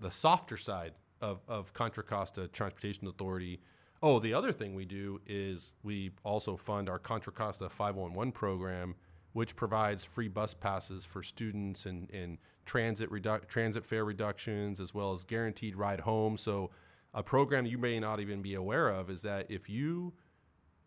the 0.00 0.10
softer 0.10 0.56
side 0.56 0.92
of, 1.20 1.40
of 1.48 1.72
Contra 1.72 2.02
Costa 2.02 2.48
Transportation 2.48 3.06
Authority. 3.06 3.60
Oh, 4.02 4.18
the 4.18 4.34
other 4.34 4.52
thing 4.52 4.74
we 4.74 4.84
do 4.84 5.20
is 5.26 5.72
we 5.82 6.12
also 6.24 6.56
fund 6.56 6.88
our 6.88 6.98
Contra 6.98 7.32
Costa 7.32 7.68
511 7.68 8.32
program, 8.32 8.94
which 9.32 9.56
provides 9.56 10.04
free 10.04 10.28
bus 10.28 10.54
passes 10.54 11.04
for 11.04 11.22
students 11.22 11.86
and, 11.86 12.10
and 12.10 12.38
transit 12.68 13.10
redu- 13.10 13.48
transit 13.48 13.84
fare 13.84 14.04
reductions 14.04 14.78
as 14.78 14.94
well 14.94 15.12
as 15.12 15.24
guaranteed 15.24 15.74
ride 15.74 16.00
home. 16.00 16.36
So, 16.36 16.70
a 17.14 17.22
program 17.22 17.64
you 17.64 17.78
may 17.78 17.98
not 17.98 18.20
even 18.20 18.42
be 18.42 18.54
aware 18.54 18.90
of 18.90 19.10
is 19.10 19.22
that 19.22 19.50
if 19.50 19.68
you 19.68 20.12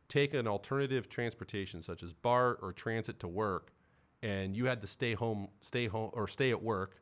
take 0.08 0.36
an 0.36 0.48
alternative 0.48 1.10
transportation 1.10 1.82
such 1.82 2.04
as 2.04 2.14
BART 2.14 2.60
or 2.62 2.72
transit 2.72 3.20
to 3.22 3.28
work, 3.28 3.74
and 4.22 4.56
you 4.56 4.66
had 4.66 4.82
to 4.82 4.88
stay 4.88 5.14
home, 5.14 5.48
stay 5.62 5.88
home, 5.88 6.12
or 6.14 6.28
stay 6.28 6.52
at 6.52 6.62
work 6.62 7.02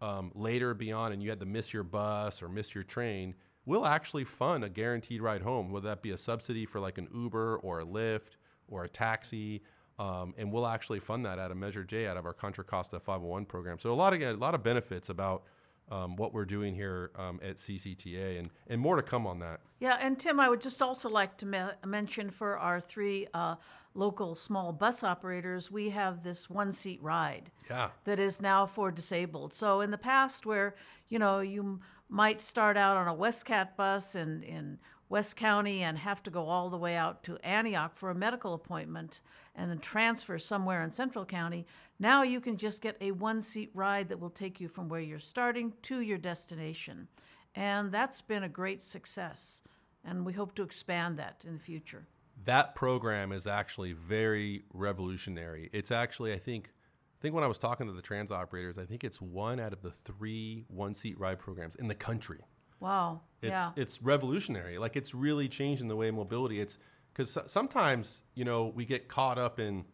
um, 0.00 0.32
later 0.34 0.74
beyond, 0.74 1.14
and 1.14 1.22
you 1.22 1.30
had 1.30 1.38
to 1.38 1.46
miss 1.46 1.72
your 1.72 1.84
bus 1.84 2.42
or 2.42 2.48
miss 2.48 2.74
your 2.74 2.82
train, 2.82 3.34
we'll 3.66 3.86
actually 3.86 4.24
fund 4.24 4.64
a 4.64 4.68
guaranteed 4.68 5.22
ride 5.22 5.42
home, 5.42 5.70
whether 5.70 5.88
that 5.88 6.02
be 6.02 6.10
a 6.10 6.18
subsidy 6.18 6.66
for 6.66 6.80
like 6.80 6.98
an 6.98 7.08
Uber 7.14 7.58
or 7.58 7.80
a 7.80 7.84
Lyft 7.84 8.36
or 8.66 8.82
a 8.82 8.88
taxi. 8.88 9.62
Um, 9.98 10.34
and 10.36 10.52
we'll 10.52 10.66
actually 10.66 11.00
fund 11.00 11.24
that 11.24 11.38
out 11.38 11.50
of 11.50 11.56
Measure 11.56 11.84
J 11.84 12.06
out 12.06 12.16
of 12.16 12.26
our 12.26 12.34
Contra 12.34 12.64
Costa 12.64 13.00
501 13.00 13.46
program. 13.46 13.78
So 13.78 13.92
a 13.92 13.94
lot 13.94 14.12
of 14.12 14.20
a 14.20 14.34
lot 14.34 14.54
of 14.54 14.62
benefits 14.62 15.08
about 15.08 15.44
um, 15.90 16.16
what 16.16 16.34
we're 16.34 16.44
doing 16.44 16.74
here 16.74 17.10
um, 17.16 17.40
at 17.42 17.56
CCTA, 17.56 18.38
and 18.38 18.50
and 18.66 18.80
more 18.80 18.96
to 18.96 19.02
come 19.02 19.26
on 19.26 19.38
that. 19.38 19.60
Yeah, 19.80 19.96
and 20.00 20.18
Tim, 20.18 20.38
I 20.40 20.48
would 20.48 20.60
just 20.60 20.82
also 20.82 21.08
like 21.08 21.36
to 21.38 21.46
me- 21.46 21.70
mention 21.84 22.30
for 22.30 22.58
our 22.58 22.80
three 22.80 23.26
uh, 23.32 23.56
local 23.94 24.34
small 24.34 24.72
bus 24.72 25.02
operators, 25.02 25.70
we 25.70 25.90
have 25.90 26.22
this 26.22 26.50
one 26.50 26.72
seat 26.72 27.02
ride. 27.02 27.50
Yeah. 27.68 27.88
That 28.04 28.18
is 28.18 28.40
now 28.42 28.66
for 28.66 28.90
disabled. 28.90 29.52
So 29.52 29.80
in 29.80 29.90
the 29.90 29.98
past, 29.98 30.44
where 30.46 30.74
you 31.08 31.18
know 31.18 31.40
you 31.40 31.60
m- 31.62 31.80
might 32.08 32.38
start 32.38 32.76
out 32.76 32.96
on 32.96 33.08
a 33.08 33.14
WestCAT 33.14 33.76
bus 33.76 34.14
in 34.14 34.42
in 34.42 34.78
West 35.08 35.36
County 35.36 35.82
and 35.82 35.98
have 35.98 36.22
to 36.24 36.30
go 36.30 36.48
all 36.48 36.68
the 36.68 36.76
way 36.76 36.96
out 36.96 37.22
to 37.24 37.38
Antioch 37.44 37.94
for 37.94 38.10
a 38.10 38.14
medical 38.14 38.54
appointment 38.54 39.20
and 39.54 39.70
then 39.70 39.78
transfer 39.78 40.38
somewhere 40.38 40.82
in 40.82 40.90
Central 40.90 41.24
County. 41.24 41.66
Now 41.98 42.22
you 42.22 42.40
can 42.40 42.56
just 42.56 42.82
get 42.82 42.96
a 43.00 43.12
one 43.12 43.40
seat 43.40 43.70
ride 43.72 44.08
that 44.08 44.18
will 44.18 44.30
take 44.30 44.60
you 44.60 44.68
from 44.68 44.88
where 44.88 45.00
you're 45.00 45.18
starting 45.18 45.72
to 45.82 46.00
your 46.00 46.18
destination. 46.18 47.08
And 47.54 47.92
that's 47.92 48.20
been 48.20 48.42
a 48.42 48.48
great 48.48 48.82
success. 48.82 49.62
And 50.04 50.26
we 50.26 50.32
hope 50.32 50.54
to 50.56 50.62
expand 50.62 51.18
that 51.18 51.44
in 51.46 51.54
the 51.54 51.60
future. 51.60 52.06
That 52.44 52.74
program 52.74 53.32
is 53.32 53.46
actually 53.46 53.92
very 53.92 54.64
revolutionary. 54.72 55.70
It's 55.72 55.90
actually, 55.90 56.32
I 56.32 56.38
think, 56.38 56.70
I 57.18 57.22
think 57.22 57.34
when 57.34 57.42
I 57.42 57.48
was 57.48 57.58
talking 57.58 57.86
to 57.86 57.92
the 57.92 58.02
trans 58.02 58.30
operators, 58.30 58.78
I 58.78 58.84
think 58.84 59.04
it's 59.04 59.20
one 59.22 59.58
out 59.58 59.72
of 59.72 59.82
the 59.82 59.90
three 59.90 60.64
one 60.68 60.94
seat 60.94 61.18
ride 61.18 61.38
programs 61.38 61.76
in 61.76 61.88
the 61.88 61.94
country. 61.94 62.40
Wow. 62.80 63.20
It's 63.42 63.50
yeah. 63.50 63.70
it's 63.76 64.02
revolutionary. 64.02 64.78
Like 64.78 64.96
it's 64.96 65.14
really 65.14 65.48
changing 65.48 65.88
the 65.88 65.96
way 65.96 66.10
mobility. 66.10 66.60
It's 66.60 66.78
because 67.12 67.36
sometimes 67.46 68.22
you 68.34 68.44
know 68.44 68.66
we 68.74 68.84
get 68.84 69.08
caught 69.08 69.38
up 69.38 69.58
in 69.58 69.84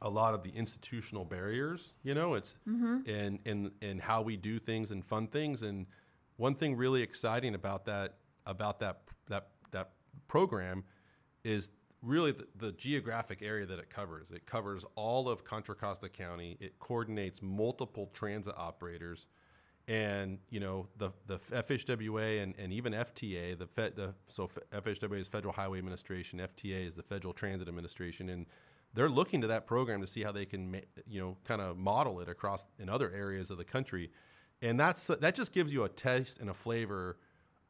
a 0.00 0.08
lot 0.08 0.34
of 0.34 0.42
the 0.42 0.50
institutional 0.50 1.24
barriers. 1.24 1.92
You 2.02 2.14
know, 2.14 2.34
it's 2.34 2.56
Mm-hmm. 2.68 3.08
and 3.10 3.38
in 3.44 3.70
in 3.80 3.98
how 3.98 4.22
we 4.22 4.36
do 4.36 4.58
things 4.58 4.90
and 4.90 5.04
fun 5.04 5.28
things. 5.28 5.62
And 5.62 5.86
one 6.36 6.54
thing 6.54 6.76
really 6.76 7.02
exciting 7.02 7.54
about 7.54 7.84
that 7.86 8.16
about 8.46 8.80
that 8.80 9.02
that 9.28 9.48
that 9.70 9.90
program 10.28 10.84
is 11.44 11.70
really 12.00 12.30
the, 12.30 12.46
the 12.56 12.72
geographic 12.72 13.42
area 13.42 13.66
that 13.66 13.78
it 13.80 13.90
covers. 13.90 14.30
It 14.30 14.46
covers 14.46 14.84
all 14.94 15.28
of 15.28 15.42
Contra 15.44 15.74
Costa 15.74 16.08
County. 16.08 16.56
It 16.60 16.78
coordinates 16.78 17.42
multiple 17.42 18.10
transit 18.12 18.54
operators 18.56 19.26
and 19.88 20.38
you 20.50 20.60
know 20.60 20.86
the 20.98 21.10
the 21.26 21.38
FHWA 21.50 22.42
and, 22.42 22.54
and 22.58 22.72
even 22.72 22.92
FTA, 22.92 23.58
the 23.58 23.66
Fed, 23.66 23.96
the 23.96 24.14
so 24.28 24.48
FHWA 24.72 25.18
is 25.18 25.28
Federal 25.28 25.54
Highway 25.54 25.78
Administration, 25.78 26.38
FTA 26.38 26.86
is 26.86 26.94
the 26.94 27.02
Federal 27.02 27.32
Transit 27.32 27.66
Administration, 27.66 28.28
and 28.28 28.46
they're 28.94 29.08
looking 29.08 29.40
to 29.40 29.46
that 29.46 29.66
program 29.66 30.00
to 30.02 30.06
see 30.06 30.22
how 30.22 30.30
they 30.30 30.44
can 30.44 30.82
you 31.08 31.20
know 31.20 31.36
kind 31.44 31.62
of 31.62 31.78
model 31.78 32.20
it 32.20 32.28
across 32.28 32.66
in 32.78 32.90
other 32.90 33.10
areas 33.12 33.50
of 33.50 33.56
the 33.56 33.64
country, 33.64 34.10
and 34.60 34.78
that's 34.78 35.06
that 35.06 35.34
just 35.34 35.52
gives 35.52 35.72
you 35.72 35.84
a 35.84 35.88
taste 35.88 36.38
and 36.38 36.50
a 36.50 36.54
flavor 36.54 37.16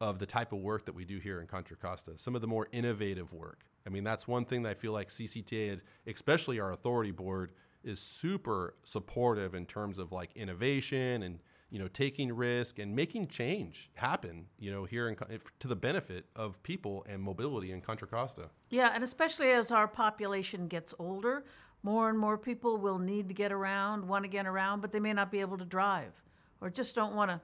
of 0.01 0.19
the 0.19 0.25
type 0.25 0.51
of 0.51 0.59
work 0.59 0.85
that 0.85 0.95
we 0.95 1.05
do 1.05 1.19
here 1.19 1.39
in 1.39 1.47
Contra 1.47 1.77
Costa. 1.77 2.13
Some 2.17 2.35
of 2.35 2.41
the 2.41 2.47
more 2.47 2.67
innovative 2.71 3.33
work. 3.33 3.65
I 3.85 3.89
mean, 3.89 4.03
that's 4.03 4.27
one 4.27 4.45
thing 4.45 4.63
that 4.63 4.69
I 4.69 4.73
feel 4.73 4.93
like 4.93 5.09
CCTA, 5.09 5.81
especially 6.07 6.59
our 6.59 6.71
authority 6.71 7.11
board, 7.11 7.51
is 7.83 7.99
super 7.99 8.75
supportive 8.83 9.55
in 9.55 9.65
terms 9.65 9.99
of 9.99 10.11
like 10.11 10.31
innovation 10.35 11.23
and 11.23 11.39
you 11.69 11.79
know 11.79 11.87
taking 11.87 12.33
risk 12.33 12.79
and 12.79 12.95
making 12.95 13.27
change 13.27 13.89
happen. 13.95 14.45
You 14.57 14.71
know, 14.71 14.85
here 14.85 15.09
in, 15.09 15.15
to 15.59 15.67
the 15.67 15.75
benefit 15.75 16.25
of 16.35 16.61
people 16.63 17.05
and 17.07 17.21
mobility 17.21 17.71
in 17.71 17.81
Contra 17.81 18.07
Costa. 18.07 18.49
Yeah, 18.69 18.91
and 18.93 19.03
especially 19.03 19.51
as 19.51 19.71
our 19.71 19.87
population 19.87 20.67
gets 20.67 20.93
older, 20.99 21.45
more 21.83 22.09
and 22.09 22.17
more 22.17 22.37
people 22.37 22.77
will 22.77 22.99
need 22.99 23.27
to 23.29 23.33
get 23.33 23.51
around, 23.51 24.07
want 24.07 24.23
to 24.23 24.29
get 24.29 24.45
around, 24.45 24.81
but 24.81 24.91
they 24.91 24.99
may 24.99 25.13
not 25.13 25.31
be 25.31 25.39
able 25.39 25.57
to 25.57 25.65
drive 25.65 26.11
or 26.61 26.69
just 26.69 26.95
don't 26.95 27.15
want 27.15 27.31
to 27.31 27.41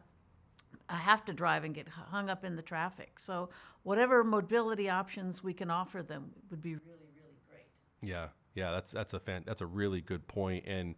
uh, 0.89 0.93
have 0.93 1.25
to 1.25 1.33
drive 1.33 1.63
and 1.63 1.73
get 1.73 1.87
hung 1.87 2.29
up 2.29 2.43
in 2.43 2.55
the 2.55 2.61
traffic. 2.61 3.17
So, 3.17 3.49
whatever 3.83 4.23
mobility 4.23 4.89
options 4.89 5.43
we 5.43 5.53
can 5.53 5.69
offer 5.69 6.03
them 6.03 6.31
would 6.49 6.61
be 6.61 6.75
really, 6.75 7.09
really 7.15 7.37
great. 7.49 7.67
Yeah, 8.01 8.27
yeah, 8.53 8.71
that's 8.71 8.91
that's 8.91 9.13
a 9.13 9.19
fan, 9.19 9.43
that's 9.45 9.61
a 9.61 9.65
really 9.65 10.01
good 10.01 10.27
point, 10.27 10.65
and 10.67 10.95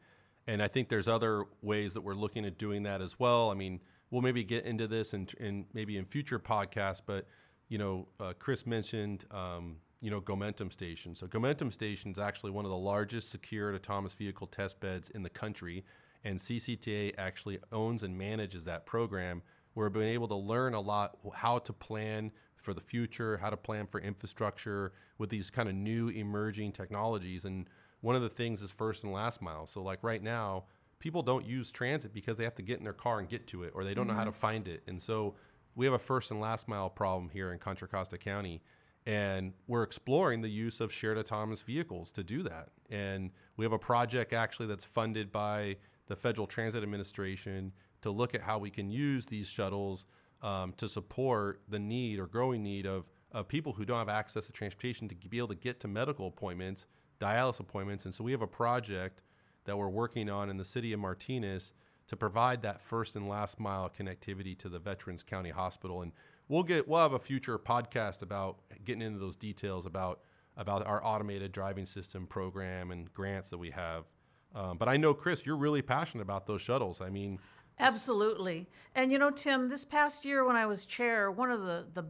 and 0.48 0.64
I 0.64 0.68
think 0.68 0.90
there's 0.90 1.08
other 1.08 1.46
ways 1.62 1.94
that 1.94 2.02
we're 2.02 2.16
looking 2.16 2.46
at 2.46 2.58
doing 2.58 2.84
that 2.84 3.02
as 3.02 3.20
well. 3.20 3.52
I 3.52 3.54
mean, 3.54 3.82
we'll 4.10 4.22
maybe 4.22 4.44
get 4.44 4.66
into 4.66 4.88
this 4.88 5.14
in, 5.14 5.28
in 5.40 5.66
maybe 5.74 5.98
in 5.98 6.06
future 6.06 6.40
podcasts, 6.40 7.02
but 7.06 7.28
you 7.70 7.78
know, 7.78 8.08
uh, 8.20 8.34
Chris 8.40 8.66
mentioned 8.66 9.26
um, 9.32 9.78
you 10.02 10.10
know 10.10 10.22
Gomentum 10.22 10.72
Station. 10.72 11.16
So 11.16 11.28
Gomentum 11.28 11.72
Station 11.72 12.12
is 12.12 12.20
actually 12.20 12.52
one 12.52 12.66
of 12.66 12.72
the 12.72 12.78
largest 12.78 13.30
secured 13.30 13.76
autonomous 13.76 14.14
vehicle 14.14 14.48
test 14.48 14.80
beds 14.80 15.10
in 15.10 15.24
the 15.24 15.30
country, 15.30 15.84
and 16.24 16.38
CCTA 16.38 17.16
actually 17.18 17.60
owns 17.72 18.04
and 18.04 18.18
manages 18.18 18.66
that 18.66 18.86
program. 18.86 19.42
We're 19.76 19.90
being 19.90 20.10
able 20.10 20.28
to 20.30 20.36
learn 20.36 20.74
a 20.74 20.80
lot 20.80 21.18
how 21.34 21.60
to 21.60 21.74
plan 21.74 22.32
for 22.56 22.74
the 22.74 22.82
future, 22.82 23.38
how 23.38 23.50
to 23.50 23.58
plan 23.58 23.86
for 23.86 24.00
infrastructure 24.00 24.94
with 25.18 25.30
these 25.30 25.50
kind 25.50 25.70
of 25.70 25.76
new 25.76 26.10
emerging 26.10 26.72
technologies. 26.72 27.46
And 27.46 27.70
one 28.08 28.16
of 28.16 28.22
the 28.22 28.30
things 28.30 28.62
is 28.62 28.72
first 28.72 29.04
and 29.04 29.12
last 29.12 29.42
mile. 29.42 29.68
So, 29.68 29.82
like 29.84 30.02
right 30.02 30.24
now, 30.24 30.64
people 30.98 31.22
don't 31.22 31.46
use 31.46 31.72
transit 31.72 32.14
because 32.14 32.38
they 32.38 32.46
have 32.46 32.56
to 32.56 32.62
get 32.62 32.78
in 32.78 32.86
their 32.86 32.94
car 32.94 33.20
and 33.20 33.28
get 33.28 33.48
to 33.48 33.64
it, 33.64 33.74
or 33.76 33.84
they 33.84 33.94
don't 33.94 34.08
know 34.08 34.14
how 34.14 34.24
to 34.24 34.32
find 34.32 34.66
it. 34.70 34.82
And 34.88 35.02
so, 35.02 35.36
we 35.76 35.84
have 35.86 35.94
a 35.94 36.00
first 36.00 36.32
and 36.32 36.40
last 36.40 36.70
mile 36.70 36.90
problem 36.90 37.28
here 37.28 37.52
in 37.52 37.60
Contra 37.60 37.86
Costa 37.86 38.18
County. 38.18 38.62
And 39.06 39.52
we're 39.68 39.84
exploring 39.84 40.40
the 40.40 40.48
use 40.48 40.80
of 40.80 40.94
shared 40.94 41.18
autonomous 41.18 41.64
vehicles 41.64 42.14
to 42.14 42.24
do 42.24 42.44
that. 42.44 42.70
And 42.90 43.32
we 43.58 43.66
have 43.66 43.74
a 43.74 43.80
project 43.80 44.32
actually 44.32 44.68
that's 44.68 44.86
funded 44.86 45.30
by 45.30 45.76
the 46.08 46.16
Federal 46.16 46.48
Transit 46.48 46.84
Administration 46.84 47.74
to 48.04 48.10
look 48.10 48.34
at 48.34 48.42
how 48.42 48.58
we 48.58 48.70
can 48.70 48.90
use 48.90 49.26
these 49.26 49.48
shuttles 49.48 50.06
um, 50.42 50.74
to 50.78 50.88
support 50.88 51.60
the 51.68 51.80
need 51.80 52.20
or 52.20 52.28
growing 52.28 52.64
need 52.64 52.86
of, 52.86 53.04
of 53.34 53.50
people 53.50 53.74
who 53.74 53.84
don't 53.84 54.00
have 54.00 54.08
access 54.08 54.46
to 54.46 54.54
transportation 54.54 55.10
to 55.10 55.16
be 55.16 55.38
able 55.38 55.50
to 55.50 55.56
get 55.56 55.82
to 55.82 55.90
medical 55.90 56.28
appointments, 56.28 56.86
dialysis 57.20 57.60
appointments. 57.60 58.06
And 58.06 58.14
so 58.14 58.24
we 58.24 58.32
have 58.32 58.42
a 58.42 58.48
project 58.48 59.22
that 59.66 59.78
we're 59.78 59.90
working 59.90 60.30
on 60.30 60.50
in 60.50 60.58
the 60.58 60.66
city 60.66 60.94
of 60.94 61.00
Martinez 61.00 61.74
to 62.08 62.16
provide 62.16 62.62
that 62.62 62.82
first 62.82 63.16
and 63.16 63.28
last 63.28 63.60
mile 63.60 63.90
connectivity 63.90 64.58
to 64.60 64.70
the 64.70 64.80
Veterans 64.80 65.24
County 65.24 65.50
Hospital. 65.50 66.02
And 66.02 66.14
we'll 66.48 66.64
get 66.64 66.88
we'll 66.88 67.02
have 67.02 67.14
a 67.14 67.20
future 67.20 67.60
podcast 67.60 68.22
about 68.22 68.60
getting 68.86 69.02
into 69.02 69.20
those 69.20 69.36
details 69.36 69.86
about 69.86 70.22
about 70.56 70.86
our 70.88 71.04
automated 71.06 71.52
driving 71.52 71.86
system 71.86 72.26
program 72.26 72.92
and 72.92 73.14
grants 73.14 73.50
that 73.50 73.58
we 73.58 73.72
have. 73.72 74.06
Um, 74.56 74.78
but 74.78 74.88
I 74.88 74.98
know, 74.98 75.14
Chris, 75.14 75.46
you're 75.46 75.58
really 75.58 75.82
passionate 75.82 76.24
about 76.24 76.48
those 76.48 76.62
shuttles. 76.62 77.02
I 77.02 77.10
mean, 77.10 77.40
Absolutely. 77.80 78.68
And 78.96 79.12
you 79.12 79.20
know, 79.20 79.30
Tim, 79.30 79.70
this 79.70 79.86
past 79.86 80.26
year 80.26 80.44
when 80.46 80.56
I 80.56 80.66
was 80.66 80.86
chair, 80.86 81.30
one 81.30 81.52
of 81.52 81.62
the, 81.62 81.86
the 81.94 82.06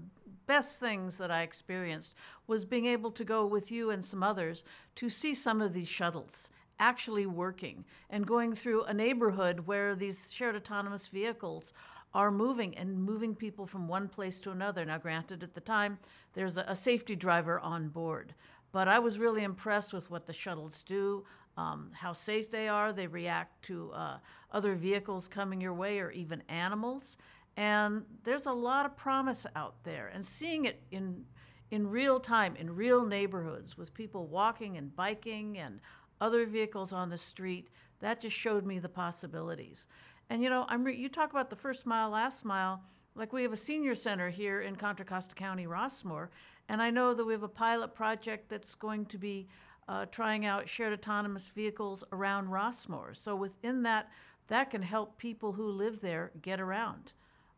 best 0.48 0.80
things 0.80 1.18
that 1.18 1.30
I 1.30 1.44
experienced 1.44 2.16
was 2.48 2.66
being 2.66 2.86
able 2.86 3.12
to 3.12 3.24
go 3.24 3.46
with 3.46 3.72
you 3.72 3.92
and 3.92 4.04
some 4.04 4.24
others 4.24 4.64
to 4.96 5.10
see 5.10 5.36
some 5.36 5.62
of 5.62 5.74
these 5.74 5.88
shuttles 5.88 6.50
actually 6.80 7.26
working 7.26 7.84
and 8.10 8.26
going 8.26 8.54
through 8.54 8.84
a 8.84 8.94
neighborhood 8.94 9.62
where 9.62 9.96
these 9.96 10.32
shared 10.32 10.56
autonomous 10.56 11.08
vehicles 11.08 11.74
are 12.14 12.32
moving 12.32 12.76
and 12.78 13.04
moving 13.04 13.36
people 13.36 13.66
from 13.66 13.88
one 13.88 14.08
place 14.08 14.40
to 14.42 14.52
another. 14.52 14.86
Now, 14.86 14.98
granted, 14.98 15.44
at 15.44 15.54
the 15.54 15.62
time, 15.62 16.00
there's 16.34 16.58
a, 16.58 16.76
safety 16.76 17.16
driver 17.16 17.60
on 17.60 17.90
board, 17.90 18.34
but 18.72 18.88
I 18.88 19.00
was 19.00 19.20
really 19.20 19.44
impressed 19.44 19.94
with 19.94 20.10
what 20.10 20.26
the 20.26 20.34
shuttles 20.34 20.84
do, 20.84 21.26
um, 21.58 21.92
how 21.94 22.14
safe 22.14 22.50
they 22.50 22.68
are. 22.68 22.94
They 22.94 23.08
react 23.08 23.62
to 23.64 23.92
uh, 23.92 24.18
other 24.52 24.76
vehicles 24.76 25.28
coming 25.28 25.60
your 25.60 25.74
way 25.74 26.00
or 26.00 26.12
even 26.12 26.44
animals. 26.48 27.18
And 27.58 28.04
there's 28.24 28.46
a 28.46 28.52
lot 28.52 28.86
of 28.86 28.96
promise 28.96 29.48
out 29.56 29.84
there. 29.84 30.12
And 30.14 30.24
seeing 30.24 30.66
it 30.66 30.80
in, 30.92 31.26
in 31.72 31.90
real 31.90 32.20
time, 32.20 32.56
in 32.56 32.76
real 32.76 33.04
neighborhoods, 33.04 33.78
with 33.78 33.96
people 33.96 34.28
walking 34.28 34.78
and 34.78 34.96
biking 34.96 35.58
and 35.58 35.82
other 36.22 36.46
vehicles 36.46 36.94
on 36.94 37.10
the 37.10 37.18
street, 37.18 37.70
that 38.00 38.22
just 38.22 38.36
showed 38.36 38.64
me 38.64 38.78
the 38.78 38.88
possibilities. 38.88 39.88
And 40.30 40.44
you 40.44 40.50
know, 40.52 40.66
I'm 40.70 40.84
re- 40.84 40.96
you 40.96 41.10
talk 41.10 41.32
about 41.32 41.50
the 41.50 41.56
first 41.56 41.88
mile, 41.88 42.12
last 42.12 42.46
mile. 42.46 42.82
Like 43.16 43.34
we 43.34 43.42
have 43.42 43.54
a 43.54 43.58
senior 43.58 43.96
center 43.96 44.30
here 44.30 44.62
in 44.62 44.76
Contra 44.76 45.04
Costa 45.04 45.34
County, 45.34 45.66
Rossmoor, 45.66 46.28
and 46.70 46.82
I 46.82 46.92
know 46.92 47.16
that 47.16 47.26
we 47.26 47.34
have 47.34 47.42
a 47.42 47.48
pilot 47.48 47.96
project 47.96 48.50
that's 48.50 48.76
going 48.76 49.08
to 49.08 49.18
be 49.18 49.48
uh, 49.88 50.06
trying 50.12 50.46
out 50.46 50.70
shared 50.70 50.94
autonomous 50.94 51.48
vehicles 51.48 52.04
around 52.12 52.50
Rossmoor. 52.50 53.16
So 53.16 53.36
within 53.36 53.84
that, 53.84 54.12
that 54.50 54.70
can 54.70 54.84
help 54.84 55.18
people 55.18 55.54
who 55.54 55.72
live 55.72 56.02
there 56.02 56.32
get 56.42 56.60
around. 56.60 57.14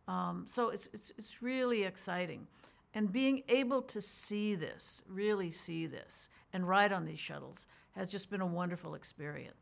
Um, 0.09 0.47
so 0.49 0.69
it's, 0.69 0.89
it's, 0.91 1.11
it's 1.19 1.41
really 1.43 1.83
exciting. 1.83 2.47
And 2.95 3.11
being 3.11 3.43
able 3.47 3.83
to 3.83 4.01
see 4.01 4.55
this, 4.55 5.03
really 5.07 5.51
see 5.51 5.85
this, 5.85 6.29
and 6.51 6.67
ride 6.67 6.91
on 6.91 7.05
these 7.05 7.19
shuttles 7.19 7.67
has 7.91 8.11
just 8.11 8.31
been 8.31 8.41
a 8.41 8.47
wonderful 8.47 8.95
experience. 8.95 9.55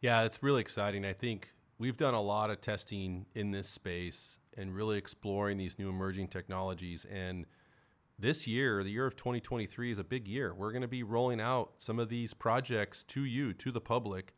Yeah, 0.00 0.22
it's 0.22 0.42
really 0.42 0.62
exciting. 0.62 1.04
I 1.04 1.12
think 1.12 1.50
we've 1.78 1.98
done 1.98 2.14
a 2.14 2.20
lot 2.20 2.48
of 2.48 2.62
testing 2.62 3.26
in 3.34 3.50
this 3.50 3.68
space 3.68 4.38
and 4.56 4.74
really 4.74 4.96
exploring 4.96 5.58
these 5.58 5.78
new 5.78 5.90
emerging 5.90 6.28
technologies. 6.28 7.04
And 7.04 7.44
this 8.18 8.46
year, 8.46 8.82
the 8.82 8.90
year 8.90 9.04
of 9.04 9.16
2023, 9.16 9.92
is 9.92 9.98
a 9.98 10.04
big 10.04 10.26
year. 10.26 10.54
We're 10.54 10.72
going 10.72 10.82
to 10.82 10.88
be 10.88 11.02
rolling 11.02 11.42
out 11.42 11.72
some 11.76 11.98
of 11.98 12.08
these 12.08 12.32
projects 12.32 13.04
to 13.04 13.22
you, 13.22 13.52
to 13.52 13.70
the 13.70 13.82
public, 13.82 14.34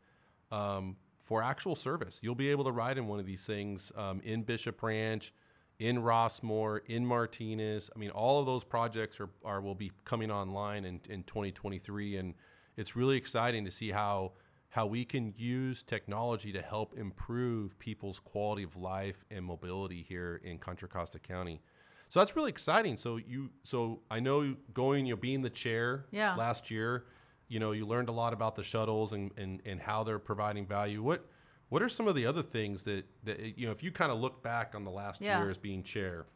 um, 0.51 0.97
for 1.31 1.41
actual 1.41 1.77
service. 1.77 2.19
You'll 2.21 2.35
be 2.35 2.49
able 2.49 2.65
to 2.65 2.73
ride 2.73 2.97
in 2.97 3.07
one 3.07 3.17
of 3.17 3.25
these 3.25 3.45
things 3.45 3.89
um, 3.95 4.19
in 4.25 4.41
Bishop 4.41 4.83
Ranch, 4.83 5.33
in 5.79 5.99
Rossmoor, 5.99 6.81
in 6.87 7.05
Martinez. 7.05 7.89
I 7.95 7.97
mean, 7.97 8.09
all 8.09 8.41
of 8.41 8.45
those 8.45 8.65
projects 8.65 9.17
are, 9.21 9.29
are 9.45 9.61
will 9.61 9.73
be 9.73 9.93
coming 10.03 10.29
online 10.29 10.83
in, 10.83 10.99
in 11.09 11.23
2023, 11.23 12.17
and 12.17 12.33
it's 12.75 12.97
really 12.97 13.15
exciting 13.15 13.63
to 13.63 13.71
see 13.71 13.91
how 13.91 14.33
how 14.71 14.85
we 14.85 15.05
can 15.05 15.33
use 15.37 15.83
technology 15.83 16.51
to 16.51 16.61
help 16.61 16.97
improve 16.97 17.79
people's 17.79 18.19
quality 18.19 18.63
of 18.63 18.75
life 18.75 19.23
and 19.31 19.45
mobility 19.45 20.01
here 20.01 20.41
in 20.43 20.57
Contra 20.57 20.89
Costa 20.89 21.19
County. 21.19 21.61
So 22.09 22.19
that's 22.19 22.35
really 22.35 22.49
exciting. 22.49 22.97
So 22.97 23.15
you, 23.15 23.51
so 23.63 24.01
I 24.11 24.19
know 24.19 24.55
going, 24.73 25.05
you 25.05 25.13
know, 25.15 25.21
being 25.21 25.41
the 25.43 25.49
chair 25.49 26.07
Yeah. 26.11 26.35
last 26.35 26.69
year, 26.69 27.05
you 27.51 27.59
know, 27.59 27.73
you 27.73 27.85
learned 27.85 28.07
a 28.07 28.13
lot 28.13 28.31
about 28.31 28.55
the 28.55 28.63
shuttles 28.63 29.11
and, 29.11 29.29
and, 29.35 29.61
and 29.65 29.81
how 29.81 30.05
they're 30.05 30.19
providing 30.19 30.65
value. 30.65 31.03
What, 31.03 31.25
what 31.67 31.83
are 31.83 31.89
some 31.89 32.07
of 32.07 32.15
the 32.15 32.25
other 32.25 32.41
things 32.41 32.83
that, 32.83 33.03
that 33.25 33.57
you 33.57 33.65
know, 33.65 33.73
if 33.73 33.83
you 33.83 33.91
kind 33.91 34.09
of 34.09 34.19
look 34.19 34.41
back 34.41 34.73
on 34.73 34.85
the 34.85 34.89
last 34.89 35.19
Yeah. 35.19 35.37
year 35.37 35.49
as 35.49 35.57
being 35.57 35.83
chair, 35.83 36.27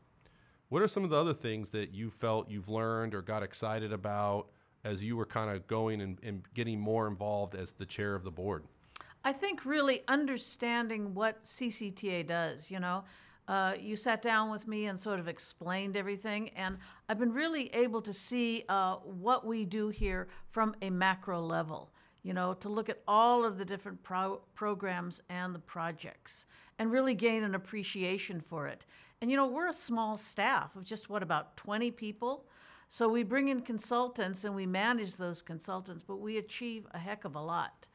what 0.68 0.82
are 0.82 0.90
some 0.90 1.06
of 1.06 1.10
the 1.10 1.16
other 1.16 1.34
things 1.34 1.72
that 1.72 1.94
you 1.94 2.12
felt 2.12 2.50
you've 2.50 2.68
learned 2.68 3.16
or 3.16 3.22
got 3.22 3.44
excited 3.44 3.94
about 3.94 4.48
as 4.84 5.06
you 5.06 5.16
were 5.16 5.26
kind 5.26 5.50
of 5.50 5.66
going 5.68 6.02
and, 6.02 6.20
and 6.22 6.44
getting 6.54 6.82
more 6.82 7.08
involved 7.08 7.56
as 7.56 7.72
the 7.72 7.86
chair 7.86 8.14
of 8.14 8.26
the 8.26 8.32
board? 8.32 8.66
I 9.24 9.32
think 9.32 9.66
really 9.66 10.02
understanding 10.10 11.14
what 11.14 11.46
CCTA 11.46 12.28
does, 12.28 12.70
you 12.70 12.82
know. 12.82 13.06
Uh, 13.48 13.74
you 13.80 13.96
sat 13.96 14.22
down 14.22 14.50
with 14.50 14.68
me 14.68 14.88
and 14.88 15.00
sort 15.00 15.20
of 15.20 15.28
explained 15.28 15.96
everything, 15.96 16.50
and 16.50 16.78
I've 17.08 17.20
been 17.20 17.34
really 17.34 17.74
able 17.76 18.02
to 18.02 18.14
see 18.14 18.64
uh, 18.70 18.96
what 18.96 19.46
we 19.46 19.66
do 19.66 19.90
here 19.90 20.28
from 20.50 20.76
a 20.82 20.90
macro 20.90 21.42
level, 21.42 21.92
you 22.24 22.34
know, 22.34 22.56
to 22.56 22.70
look 22.70 22.90
at 22.90 23.02
all 23.08 23.46
of 23.46 23.58
the 23.58 23.66
different 23.66 24.02
pro- 24.02 24.42
programs 24.56 25.22
and 25.30 25.54
the 25.54 25.60
projects 25.60 26.48
and 26.80 26.92
really 26.92 27.14
gain 27.14 27.44
an 27.44 27.54
appreciation 27.54 28.42
for 28.42 28.68
it. 28.68 28.86
And, 29.22 29.30
you 29.30 29.38
know, 29.38 29.48
we're 29.48 29.70
a 29.70 29.74
small 29.74 30.18
staff 30.18 30.76
of 30.76 30.84
just 30.84 31.10
what, 31.10 31.22
about 31.22 31.56
20 31.56 31.92
people? 31.92 32.46
So 32.88 33.08
we 33.08 33.24
bring 33.24 33.48
in 33.48 33.62
consultants 33.62 34.44
and 34.44 34.56
we 34.56 34.66
manage 34.66 35.18
those 35.18 35.42
consultants, 35.42 36.04
but 36.06 36.18
we 36.18 36.38
achieve 36.38 36.86
a 36.92 36.98
heck 36.98 37.26
of 37.26 37.36
a 37.36 37.42
lot. 37.42 37.88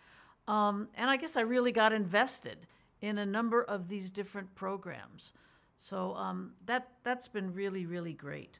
Um, 0.48 0.88
and 0.94 1.10
I 1.10 1.16
guess 1.16 1.36
I 1.36 1.42
really 1.42 1.72
got 1.72 1.92
invested 1.92 2.66
in 3.00 3.18
a 3.18 3.26
number 3.26 3.62
of 3.62 3.88
these 3.88 4.10
different 4.10 4.54
programs. 4.54 5.32
So 5.78 6.14
um, 6.14 6.52
that 6.66 6.88
that's 7.02 7.28
been 7.28 7.54
really 7.54 7.86
really 7.86 8.12
great. 8.12 8.58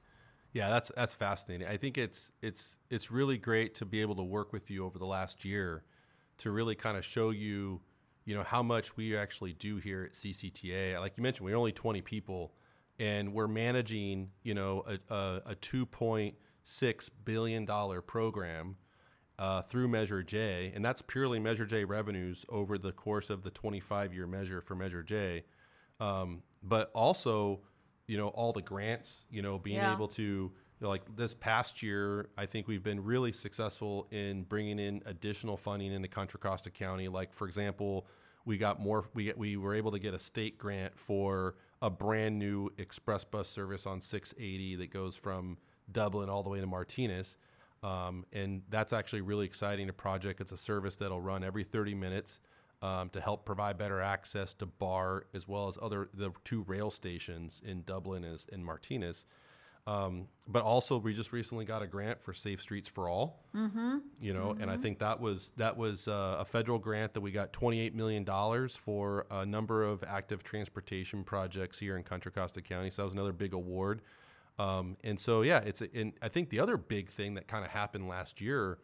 Yeah, 0.53 0.69
that's 0.69 0.91
that's 0.97 1.15
fascinating. 1.15 1.69
I 1.69 1.77
think 1.77 1.99
it's 1.99 2.33
it's 2.43 2.77
it's 2.89 3.11
really 3.11 3.39
great 3.39 3.75
to 3.77 3.85
be 3.85 4.01
able 4.01 4.17
to 4.17 4.23
work 4.23 4.53
with 4.53 4.71
you 4.71 4.85
over 4.85 4.99
the 4.99 5.07
last 5.07 5.45
year 5.45 5.85
to 6.39 6.51
really 6.51 6.75
kind 6.75 6.97
of 6.97 7.05
show 7.05 7.31
you, 7.31 7.81
you 8.25 8.35
know, 8.35 8.43
how 8.43 8.63
much 8.63 8.97
we 8.97 9.17
actually 9.17 9.53
do 9.53 9.77
here 9.77 10.05
at 10.05 10.13
CCTA. 10.13 10.99
Like 10.99 11.13
you 11.17 11.23
mentioned, 11.23 11.45
we're 11.45 11.57
only 11.57 11.73
20 11.73 12.01
people 12.01 12.53
and 12.99 13.33
we're 13.35 13.47
managing, 13.47 14.31
you 14.43 14.55
know, 14.55 14.85
a, 14.87 15.15
a, 15.15 15.43
a 15.47 15.55
2.6 15.57 17.11
billion 17.25 17.65
dollar 17.67 18.01
program 18.01 18.77
uh, 19.41 19.63
through 19.63 19.89
Measure 19.89 20.23
J, 20.23 20.71
and 20.75 20.85
that's 20.85 21.01
purely 21.01 21.41
Measure 21.41 21.65
J 21.65 21.85
revenues 21.85 22.45
over 22.51 22.77
the 22.77 22.93
course 22.93 23.31
of 23.31 23.43
the 23.43 23.51
25 23.51 24.13
year 24.13 24.27
measure 24.27 24.61
for 24.61 24.75
Measure 24.75 25.03
J. 25.03 25.45
Um, 25.99 26.43
but 26.63 26.91
also, 26.95 27.61
you 28.07 28.19
know, 28.19 28.29
all 28.29 28.53
the 28.53 28.61
grants, 28.63 29.25
you 29.31 29.41
know, 29.41 29.59
being 29.59 29.79
Yeah. 29.79 29.93
able 29.93 30.09
to, 30.09 30.23
you 30.23 30.53
know, 30.83 30.89
like 30.91 31.17
this 31.17 31.33
past 31.33 31.83
year, 31.83 32.29
I 32.37 32.45
think 32.45 32.69
we've 32.69 32.83
been 32.83 33.03
really 33.03 33.33
successful 33.33 34.07
in 34.11 34.43
bringing 34.43 34.79
in 34.79 35.03
additional 35.07 35.57
funding 35.57 35.91
into 35.93 36.09
Contra 36.09 36.39
Costa 36.39 36.71
County. 36.71 37.09
Like, 37.09 37.33
for 37.33 37.47
example, 37.47 38.07
we 38.45 38.59
got 38.59 38.79
more, 38.79 39.05
we, 39.15 39.33
we 39.37 39.57
were 39.57 39.75
able 39.75 39.91
to 39.93 39.99
get 39.99 40.13
a 40.13 40.19
state 40.19 40.59
grant 40.59 40.99
for 40.99 41.55
a 41.81 41.89
brand 41.89 42.39
new 42.39 42.71
express 42.77 43.25
bus 43.25 43.49
service 43.49 43.87
on 43.87 44.03
680 44.03 44.77
that 44.77 44.91
goes 44.91 45.17
from 45.17 45.57
Dublin 45.91 46.29
all 46.29 46.43
the 46.43 46.51
way 46.51 46.61
to 46.61 46.67
Martinez. 46.67 47.39
Um, 47.83 48.27
and 48.33 48.63
that's 48.69 48.93
actually 48.93 49.23
really 49.23 49.47
exciting. 49.47 49.89
A 49.89 49.93
project. 49.93 50.41
It's 50.41 50.53
a 50.53 50.59
service 50.59 50.97
that'll 50.97 51.21
run 51.21 51.43
every 51.43 51.65
30 51.65 51.95
minutes 51.95 52.41
um, 52.83 53.11
to 53.11 53.21
help 53.21 53.45
provide 53.45 53.79
better 53.79 54.01
access 54.01 54.55
to 54.55 54.67
BART 54.67 55.29
as 55.35 55.47
well 55.47 55.69
as 55.69 55.79
other 55.81 56.09
the 56.15 56.33
two 56.45 56.63
rail 56.63 56.91
stations 56.91 57.63
in 57.65 57.83
Dublin 57.83 58.25
and, 58.25 58.45
in 58.53 58.65
Martinez. 58.65 59.27
Um, 59.87 60.29
but 60.47 60.63
also, 60.63 60.99
we 60.99 61.15
just 61.15 61.33
recently 61.33 61.65
got 61.65 61.83
a 61.83 61.87
grant 61.87 62.23
for 62.23 62.33
Safe 62.33 62.61
Streets 62.61 62.89
for 62.89 63.09
All. 63.09 63.43
Mm-hmm. 63.57 63.99
You 64.21 64.35
know, 64.35 64.57
and 64.61 64.71
I 64.71 64.77
think 64.77 64.99
that 64.99 65.21
was 65.21 65.53
that 65.57 65.77
was 65.77 66.07
uh, 66.07 66.37
a 66.39 66.45
federal 66.45 66.79
grant 66.79 67.15
that 67.15 67.21
we 67.21 67.31
got 67.33 67.53
28 67.53 67.95
million 67.95 68.25
dollars 68.25 68.77
for 68.77 69.27
a 69.31 69.45
number 69.45 69.83
of 69.83 70.05
active 70.05 70.45
transportation 70.45 71.25
projects 71.25 71.79
here 71.79 71.97
in 71.97 72.03
Contra 72.03 72.31
Costa 72.31 72.61
County. 72.61 72.91
So 72.91 73.03
that 73.03 73.07
was 73.07 73.15
another 73.15 73.33
big 73.33 73.55
award. 73.55 74.03
Um, 74.61 74.97
and 75.03 75.19
so, 75.19 75.43
yeah, 75.43 75.61
it's 75.61 75.81
and 75.81 76.13
I 76.21 76.29
think 76.29 76.51
the 76.51 76.61
other 76.61 76.77
big 76.77 77.09
thing 77.09 77.35
that 77.35 77.49
kind 77.49 77.65
of 77.65 77.71
happened 77.71 78.09
last 78.09 78.41
year 78.41 78.79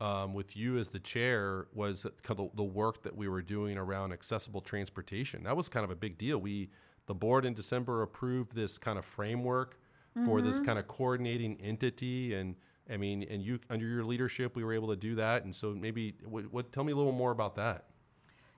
um, 0.00 0.34
with 0.34 0.56
you 0.56 0.76
as 0.76 0.90
the 0.90 0.98
chair 0.98 1.68
was 1.72 2.04
of 2.04 2.50
the 2.54 2.62
work 2.62 3.02
that 3.02 3.16
we 3.16 3.26
were 3.28 3.40
doing 3.40 3.78
around 3.78 4.12
accessible 4.12 4.60
transportation. 4.60 5.44
That 5.44 5.56
was 5.56 5.68
kind 5.68 5.84
of 5.84 5.90
a 5.90 5.96
big 5.96 6.18
deal. 6.18 6.38
We 6.38 6.68
the 7.06 7.14
board 7.14 7.44
in 7.46 7.54
December 7.54 8.02
approved 8.02 8.54
this 8.54 8.78
kind 8.78 8.98
of 8.98 9.04
framework 9.04 9.78
for 10.24 10.40
this 10.40 10.58
kind 10.60 10.78
of 10.78 10.88
coordinating 10.88 11.60
entity, 11.60 12.32
and 12.32 12.56
I 12.90 12.96
mean, 12.96 13.22
and 13.22 13.42
you 13.42 13.58
under 13.68 13.86
your 13.86 14.02
leadership, 14.02 14.56
we 14.56 14.64
were 14.64 14.72
able 14.72 14.88
to 14.88 14.96
do 14.96 15.14
that. 15.16 15.44
And 15.44 15.54
so, 15.54 15.72
maybe 15.72 16.14
what, 16.24 16.50
what 16.52 16.72
tell 16.72 16.84
me 16.84 16.92
a 16.92 16.96
little 16.96 17.12
more 17.12 17.30
about 17.30 17.54
that. 17.56 17.84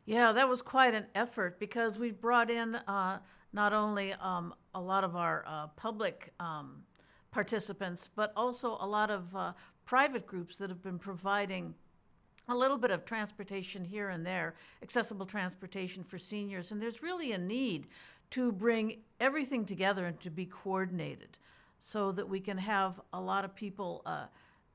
Yeah, 0.07 0.33
that 0.33 0.49
was 0.49 0.63
quite 0.63 0.95
an 0.95 1.07
effort 1.15 1.59
because 1.61 1.99
we've 1.99 2.21
brought 2.21 2.51
in 2.51 2.77
uh, 2.77 3.19
not 3.59 3.73
only 3.73 4.13
um, 4.21 4.55
a 4.77 4.81
lot 4.81 5.03
of 5.03 5.17
our 5.17 5.45
uh, 5.45 5.67
public 5.75 6.33
um, 6.39 6.77
participants, 7.33 8.09
but 8.15 8.33
also 8.37 8.79
a 8.81 8.87
lot 8.87 9.11
of 9.11 9.35
uh, 9.35 9.53
private 9.85 10.25
groups 10.29 10.59
that 10.59 10.71
have 10.71 10.81
been 10.81 10.97
providing 10.97 11.75
a 12.47 12.55
little 12.55 12.79
bit 12.79 12.93
of 12.93 13.05
transportation 13.05 13.85
here 13.85 14.11
and 14.11 14.25
there, 14.25 14.55
accessible 14.81 15.27
transportation 15.27 16.05
for 16.05 16.19
seniors. 16.19 16.71
And 16.71 16.81
there's 16.81 17.03
really 17.03 17.33
a 17.33 17.39
need 17.39 17.89
to 18.31 18.53
bring 18.53 18.99
everything 19.19 19.65
together 19.65 20.07
and 20.07 20.21
to 20.21 20.31
be 20.31 20.47
coordinated 20.47 21.37
so 21.81 22.13
that 22.13 22.29
we 22.29 22.39
can 22.39 22.59
have 22.59 23.01
a 23.13 23.21
lot 23.21 23.45
of 23.45 23.57
people 23.57 24.03
uh, 24.07 24.27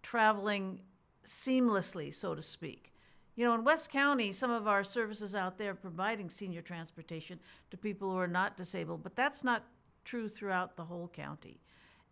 traveling 0.02 0.82
seamlessly, 1.26 2.14
so 2.14 2.36
to 2.36 2.42
speak. 2.42 2.93
You 3.36 3.46
know, 3.46 3.56
in 3.56 3.64
West 3.64 3.90
County, 3.90 4.32
some 4.32 4.52
of 4.52 4.68
our 4.68 4.84
services 4.84 5.34
out 5.34 5.58
there 5.58 5.74
providing 5.74 6.30
senior 6.30 6.62
transportation 6.62 7.40
to 7.72 7.78
people 7.78 8.12
who 8.12 8.18
are 8.18 8.28
not 8.28 8.58
disabled, 8.58 9.02
but 9.02 9.16
that's 9.16 9.44
not 9.44 9.64
true 10.06 10.30
throughout 10.30 10.76
the 10.76 10.86
whole 10.86 11.08
county. 11.08 11.60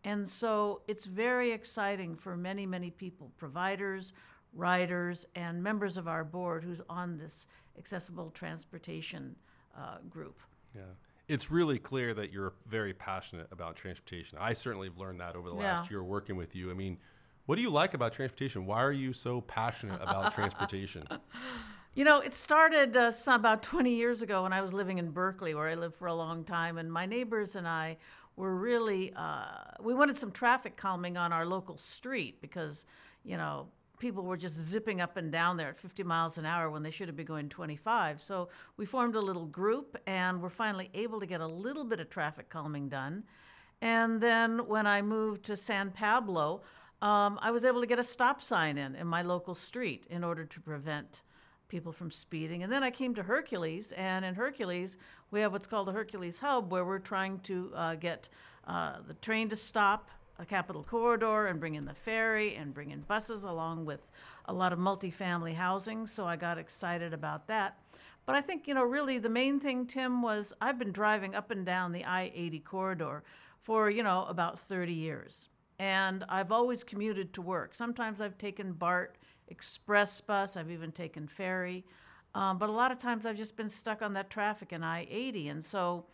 And 0.03 0.27
so 0.27 0.81
it's 0.87 1.05
very 1.05 1.51
exciting 1.51 2.15
for 2.15 2.35
many, 2.35 2.65
many 2.65 2.89
people, 2.89 3.31
providers, 3.37 4.13
riders, 4.53 5.25
and 5.35 5.61
members 5.61 5.95
of 5.95 6.07
our 6.07 6.23
board 6.23 6.63
who's 6.63 6.81
on 6.89 7.17
this 7.17 7.45
accessible 7.77 8.31
transportation 8.31 9.35
uh, 9.77 9.97
group. 10.09 10.39
Yeah. 10.75 10.81
It's 11.27 11.51
really 11.51 11.77
clear 11.77 12.13
that 12.15 12.33
you're 12.33 12.53
very 12.67 12.93
passionate 12.93 13.47
about 13.51 13.75
transportation. 13.75 14.37
I 14.41 14.53
certainly 14.53 14.87
have 14.87 14.97
learned 14.97 15.21
that 15.21 15.35
over 15.35 15.49
the 15.49 15.55
last 15.55 15.89
year 15.89 16.03
working 16.03 16.35
with 16.35 16.55
you. 16.55 16.71
I 16.71 16.73
mean, 16.73 16.97
what 17.45 17.55
do 17.55 17.61
you 17.61 17.69
like 17.69 17.93
about 17.93 18.13
transportation? 18.13 18.65
Why 18.65 18.83
are 18.83 18.91
you 18.91 19.13
so 19.13 19.41
passionate 19.41 20.01
about 20.01 20.33
transportation? 20.35 21.07
You 21.93 22.05
know, 22.05 22.19
it 22.19 22.31
started 22.31 22.95
uh, 22.95 23.11
some, 23.11 23.39
about 23.39 23.63
20 23.63 23.93
years 23.93 24.21
ago 24.21 24.43
when 24.43 24.53
I 24.53 24.61
was 24.61 24.73
living 24.73 24.97
in 24.97 25.11
Berkeley, 25.11 25.53
where 25.53 25.67
I 25.67 25.75
lived 25.75 25.95
for 25.95 26.07
a 26.07 26.13
long 26.13 26.43
time, 26.43 26.77
and 26.77 26.91
my 26.91 27.05
neighbors 27.05 27.55
and 27.55 27.67
I 27.67 27.97
were 28.37 28.55
really, 28.55 29.11
uh, 29.15 29.45
we 29.81 29.93
wanted 29.93 30.15
some 30.15 30.31
traffic 30.31 30.77
calming 30.77 31.17
on 31.17 31.33
our 31.33 31.45
local 31.45 31.77
street 31.77 32.41
because, 32.41 32.85
you 33.23 33.35
know, 33.35 33.67
people 33.99 34.23
were 34.23 34.37
just 34.37 34.55
zipping 34.55 34.99
up 34.99 35.17
and 35.17 35.31
down 35.31 35.57
there 35.57 35.69
at 35.69 35.79
50 35.79 36.03
miles 36.03 36.37
an 36.37 36.45
hour 36.45 36.69
when 36.69 36.81
they 36.81 36.89
should 36.89 37.07
have 37.07 37.15
been 37.15 37.25
going 37.25 37.49
25. 37.49 38.21
So 38.21 38.49
we 38.77 38.85
formed 38.85 39.15
a 39.15 39.19
little 39.19 39.45
group 39.45 39.97
and 40.07 40.41
were 40.41 40.49
finally 40.49 40.89
able 40.93 41.19
to 41.19 41.25
get 41.25 41.39
a 41.39 41.47
little 41.47 41.83
bit 41.83 41.99
of 41.99 42.09
traffic 42.09 42.49
calming 42.49 42.89
done. 42.89 43.23
And 43.81 44.21
then 44.21 44.67
when 44.67 44.87
I 44.87 45.01
moved 45.01 45.43
to 45.45 45.57
San 45.57 45.91
Pablo, 45.91 46.61
um, 47.01 47.39
I 47.41 47.51
was 47.51 47.65
able 47.65 47.81
to 47.81 47.87
get 47.87 47.99
a 47.99 48.03
stop 48.03 48.41
sign 48.41 48.77
in 48.77 48.95
in 48.95 49.07
my 49.07 49.21
local 49.21 49.55
street 49.55 50.05
in 50.09 50.23
order 50.23 50.45
to 50.45 50.59
prevent 50.61 51.23
people 51.67 51.91
from 51.91 52.11
speeding. 52.11 52.63
And 52.63 52.71
then 52.71 52.83
I 52.83 52.91
came 52.91 53.15
to 53.15 53.23
Hercules, 53.23 53.93
and 53.93 54.25
in 54.25 54.35
Hercules, 54.35 54.97
we 55.31 55.39
have 55.39 55.53
what's 55.53 55.67
called 55.67 55.87
the 55.87 55.93
Hercules 55.93 56.39
Hub, 56.39 56.71
where 56.71 56.85
we're 56.85 56.99
trying 56.99 57.39
to 57.39 57.71
uh, 57.73 57.95
get 57.95 58.27
uh, 58.67 58.97
the 59.07 59.13
train 59.15 59.49
to 59.49 59.55
stop 59.55 60.11
a 60.37 60.45
Capitol 60.45 60.83
Corridor 60.83 61.47
and 61.47 61.59
bring 61.59 61.75
in 61.75 61.85
the 61.85 61.93
ferry 61.93 62.55
and 62.55 62.73
bring 62.73 62.91
in 62.91 63.01
buses 63.01 63.43
along 63.43 63.85
with 63.85 64.01
a 64.45 64.53
lot 64.53 64.73
of 64.73 64.79
multifamily 64.79 65.55
housing. 65.55 66.07
So 66.07 66.25
I 66.25 66.35
got 66.35 66.57
excited 66.57 67.13
about 67.13 67.47
that. 67.47 67.77
But 68.25 68.35
I 68.35 68.41
think, 68.41 68.67
you 68.67 68.73
know, 68.73 68.83
really 68.83 69.17
the 69.17 69.29
main 69.29 69.59
thing, 69.59 69.85
Tim, 69.87 70.21
was 70.21 70.53
I've 70.59 70.77
been 70.77 70.91
driving 70.91 71.35
up 71.35 71.51
and 71.51 71.65
down 71.65 71.91
the 71.91 72.05
I 72.05 72.31
80 72.33 72.59
corridor 72.59 73.23
for, 73.61 73.89
you 73.89 74.03
know, 74.03 74.25
about 74.25 74.59
30 74.59 74.93
years. 74.93 75.47
And 75.81 76.23
I've 76.29 76.51
always 76.51 76.83
commuted 76.83 77.33
to 77.33 77.41
work. 77.41 77.73
Sometimes 77.73 78.21
I've 78.21 78.37
taken 78.37 78.73
BART, 78.73 79.17
express 79.47 80.21
bus, 80.21 80.55
I've 80.55 80.69
even 80.69 80.91
taken 80.91 81.27
ferry. 81.27 81.83
Um, 82.35 82.59
but 82.59 82.69
a 82.69 82.71
lot 82.71 82.91
of 82.91 82.99
times 82.99 83.25
I've 83.25 83.35
just 83.35 83.57
been 83.57 83.67
stuck 83.67 84.03
on 84.03 84.13
that 84.13 84.29
traffic 84.29 84.73
in 84.73 84.83
I 84.83 85.07
80. 85.09 85.47
And 85.47 85.65
so 85.65 86.05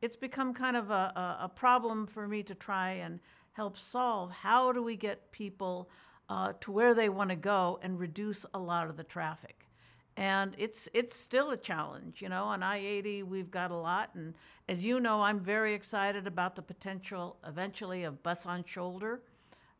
it's 0.00 0.16
become 0.16 0.54
kind 0.54 0.74
of 0.74 0.90
a, 0.90 1.12
a, 1.14 1.44
a, 1.44 1.48
problem 1.54 2.06
for 2.06 2.26
me 2.26 2.42
to 2.44 2.54
try 2.54 2.92
and 2.92 3.20
help 3.52 3.76
solve. 3.76 4.30
How 4.30 4.72
do 4.72 4.82
we 4.82 4.96
get 4.96 5.30
people 5.32 5.90
uh, 6.30 6.54
to 6.62 6.72
where 6.72 6.94
they 6.94 7.10
want 7.10 7.28
to 7.28 7.36
go 7.36 7.78
and 7.82 8.00
reduce 8.00 8.46
a 8.54 8.58
lot 8.58 8.88
of 8.88 8.96
the 8.96 9.04
traffic? 9.04 9.66
and 10.16 10.54
it's 10.58 10.88
it's 10.92 11.14
still 11.14 11.50
a 11.50 11.56
challenge 11.56 12.20
you 12.20 12.28
know 12.28 12.44
on 12.44 12.62
i-80 12.62 13.22
we've 13.24 13.50
got 13.50 13.70
a 13.70 13.76
lot 13.76 14.10
and 14.14 14.34
as 14.70 14.84
you 14.84 15.00
know 15.00 15.20
i'm 15.20 15.40
very 15.40 15.74
excited 15.74 16.26
about 16.26 16.56
the 16.56 16.62
potential 16.62 17.36
eventually 17.46 18.04
of 18.04 18.22
bus 18.22 18.46
on 18.46 18.64
shoulder 18.64 19.20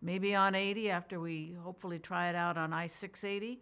maybe 0.02 0.34
on 0.34 0.54
80 0.54 0.90
after 0.90 1.20
we 1.20 1.56
hopefully 1.62 1.98
try 1.98 2.28
it 2.28 2.34
out 2.34 2.58
on 2.58 2.72
i-680 2.74 3.58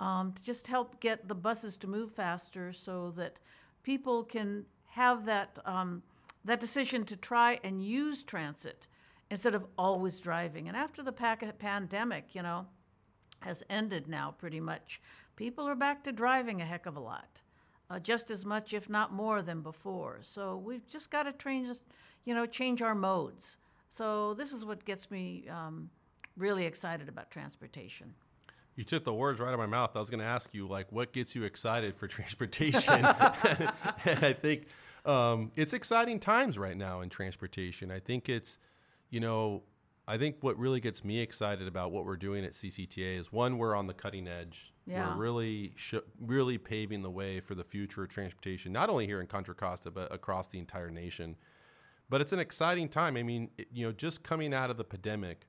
um, 0.00 0.32
to 0.32 0.42
just 0.42 0.66
help 0.66 0.98
get 1.00 1.28
the 1.28 1.34
buses 1.34 1.76
to 1.76 1.86
move 1.86 2.10
faster 2.10 2.72
so 2.72 3.12
that 3.16 3.38
people 3.82 4.24
can 4.24 4.64
have 4.88 5.24
that 5.26 5.58
um, 5.64 6.02
that 6.44 6.60
decision 6.60 7.04
to 7.04 7.16
try 7.16 7.60
and 7.62 7.84
use 7.84 8.24
transit 8.24 8.86
instead 9.30 9.54
of 9.54 9.66
always 9.78 10.20
driving. 10.20 10.68
And 10.68 10.76
after 10.76 11.02
the 11.02 11.12
pandemic 11.12 12.34
you 12.34 12.42
know 12.42 12.66
has 13.40 13.62
ended 13.70 14.08
now 14.08 14.34
pretty 14.36 14.60
much 14.60 15.00
people 15.36 15.68
are 15.68 15.74
back 15.74 16.02
to 16.04 16.12
driving 16.12 16.60
a 16.60 16.66
heck 16.66 16.86
of 16.86 16.96
a 16.96 17.00
lot, 17.00 17.42
uh, 17.90 17.98
just 17.98 18.30
as 18.30 18.46
much, 18.46 18.72
if 18.72 18.88
not 18.88 19.12
more, 19.12 19.42
than 19.42 19.60
before. 19.60 20.18
So 20.22 20.56
we've 20.56 20.86
just 20.86 21.10
got 21.10 21.24
to 21.24 21.32
change, 21.32 21.76
you 22.24 22.34
know, 22.34 22.46
change 22.46 22.80
our 22.80 22.94
modes. 22.94 23.56
So 23.88 24.34
this 24.34 24.52
is 24.52 24.64
what 24.64 24.84
gets 24.84 25.10
me 25.10 25.46
um, 25.50 25.90
really 26.36 26.64
excited 26.64 27.08
about 27.08 27.30
transportation. 27.30 28.14
You 28.76 28.84
took 28.84 29.04
the 29.04 29.12
words 29.12 29.40
right 29.40 29.48
out 29.48 29.54
of 29.54 29.58
my 29.58 29.66
mouth. 29.66 29.90
I 29.94 29.98
was 29.98 30.08
going 30.08 30.20
to 30.20 30.26
ask 30.26 30.54
you, 30.54 30.66
like, 30.68 30.90
what 30.90 31.12
gets 31.12 31.34
you 31.34 31.42
excited 31.42 31.96
for 31.96 32.06
transportation? 32.08 32.94
and 33.04 34.24
I 34.24 34.32
think 34.32 34.66
um, 35.04 35.50
it's 35.56 35.74
exciting 35.74 36.20
times 36.20 36.56
right 36.56 36.76
now 36.76 37.00
in 37.00 37.08
transportation. 37.08 37.90
I 37.90 37.98
think 37.98 38.28
it's, 38.28 38.58
you 39.10 39.18
know, 39.18 39.62
I 40.10 40.18
think 40.18 40.38
what 40.40 40.58
really 40.58 40.80
gets 40.80 41.04
me 41.04 41.20
excited 41.20 41.68
about 41.68 41.92
what 41.92 42.04
we're 42.04 42.16
doing 42.16 42.44
at 42.44 42.50
CCTA 42.50 43.16
is 43.16 43.30
one, 43.30 43.58
we're 43.58 43.76
on 43.76 43.86
the 43.86 43.94
cutting 43.94 44.26
edge. 44.26 44.74
Yeah. 44.84 45.14
We're 45.14 45.22
really, 45.22 45.72
sh- 45.76 45.94
really 46.20 46.58
paving 46.58 47.02
the 47.02 47.10
way 47.10 47.38
for 47.38 47.54
the 47.54 47.62
future 47.62 48.02
of 48.02 48.08
transportation, 48.08 48.72
not 48.72 48.90
only 48.90 49.06
here 49.06 49.20
in 49.20 49.28
Contra 49.28 49.54
Costa, 49.54 49.92
but 49.92 50.12
across 50.12 50.48
the 50.48 50.58
entire 50.58 50.90
nation. 50.90 51.36
But 52.08 52.20
it's 52.20 52.32
an 52.32 52.40
exciting 52.40 52.88
time. 52.88 53.16
I 53.16 53.22
mean, 53.22 53.50
it, 53.56 53.68
you 53.72 53.86
know, 53.86 53.92
just 53.92 54.24
coming 54.24 54.52
out 54.52 54.68
of 54.68 54.76
the 54.76 54.82
pandemic, 54.82 55.46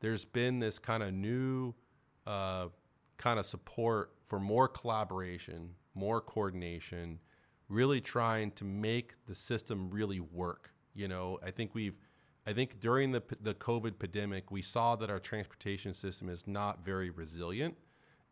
there's 0.00 0.26
been 0.26 0.58
this 0.58 0.78
kind 0.78 1.02
of 1.02 1.14
new 1.14 1.72
uh, 2.26 2.66
kind 3.16 3.38
of 3.38 3.46
support 3.46 4.12
for 4.26 4.38
more 4.38 4.68
collaboration, 4.68 5.70
more 5.94 6.20
coordination, 6.20 7.18
really 7.70 8.02
trying 8.02 8.50
to 8.50 8.64
make 8.66 9.14
the 9.26 9.34
system 9.34 9.88
really 9.88 10.20
work. 10.20 10.70
You 10.94 11.08
know, 11.08 11.38
I 11.42 11.50
think 11.50 11.74
we've 11.74 11.96
I 12.46 12.52
think 12.52 12.80
during 12.80 13.10
the 13.10 13.22
the 13.40 13.54
COVID 13.54 13.98
pandemic, 13.98 14.50
we 14.50 14.62
saw 14.62 14.94
that 14.96 15.10
our 15.10 15.18
transportation 15.18 15.92
system 15.94 16.28
is 16.28 16.46
not 16.46 16.84
very 16.84 17.10
resilient, 17.10 17.76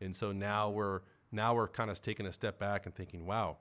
and 0.01 0.15
so 0.15 0.31
now 0.31 0.71
we're 0.71 1.01
now 1.33 1.55
we're 1.55 1.69
kind 1.69 1.91
of 1.91 2.01
taking 2.01 2.27
a 2.27 2.33
step 2.33 2.59
back 2.59 2.87
and 2.87 2.95
thinking, 2.95 3.27
wow, 3.27 3.57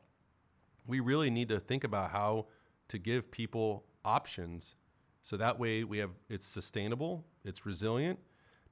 we 0.85 0.99
really 0.99 1.31
need 1.31 1.49
to 1.49 1.59
think 1.59 1.83
about 1.83 2.11
how 2.11 2.45
to 2.89 2.99
give 2.99 3.31
people 3.31 3.85
options, 4.05 4.75
so 5.23 5.37
that 5.37 5.57
way 5.57 5.83
we 5.83 5.97
have 5.97 6.11
it's 6.29 6.45
sustainable, 6.45 7.25
it's 7.43 7.65
resilient, 7.65 8.19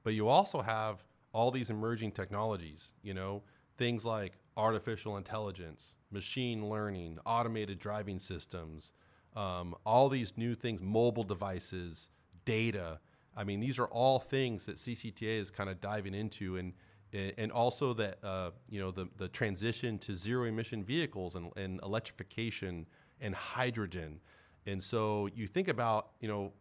but 0.04 0.14
you 0.14 0.28
also 0.28 0.60
have 0.60 1.04
all 1.32 1.50
these 1.50 1.70
emerging 1.70 2.12
technologies, 2.12 2.92
you 3.02 3.14
know, 3.14 3.42
things 3.76 4.04
like 4.04 4.34
artificial 4.56 5.16
intelligence, 5.16 5.96
machine 6.10 6.68
learning, 6.68 7.18
automated 7.26 7.78
driving 7.78 8.18
systems 8.18 8.92
um, 9.34 9.74
all 9.84 10.08
these 10.08 10.36
new 10.36 10.54
things, 10.54 10.80
mobile 10.82 11.24
devices, 11.24 12.10
data. 12.44 13.00
I 13.36 13.44
mean, 13.44 13.60
these 13.60 13.78
are 13.78 13.86
all 13.86 14.18
things 14.18 14.66
that 14.66 14.76
CCTA 14.76 15.40
is 15.40 15.50
kind 15.50 15.70
of 15.70 15.80
diving 15.80 16.14
into, 16.14 16.56
and 16.56 16.74
and 17.12 17.52
also 17.52 17.92
that 17.94 18.18
uh, 18.24 18.50
you 18.68 18.80
know 18.80 18.90
the 18.90 19.08
the 19.16 19.28
transition 19.28 19.98
to 20.00 20.14
zero 20.14 20.44
emission 20.44 20.82
vehicles 20.82 21.34
and, 21.34 21.50
and 21.56 21.80
electrification 21.82 22.86
and 23.20 23.34
hydrogen. 23.34 24.20
And 24.66 24.82
so 24.82 25.28
you 25.34 25.46
think 25.46 25.68
about 25.68 26.10
you 26.20 26.28
know 26.28 26.52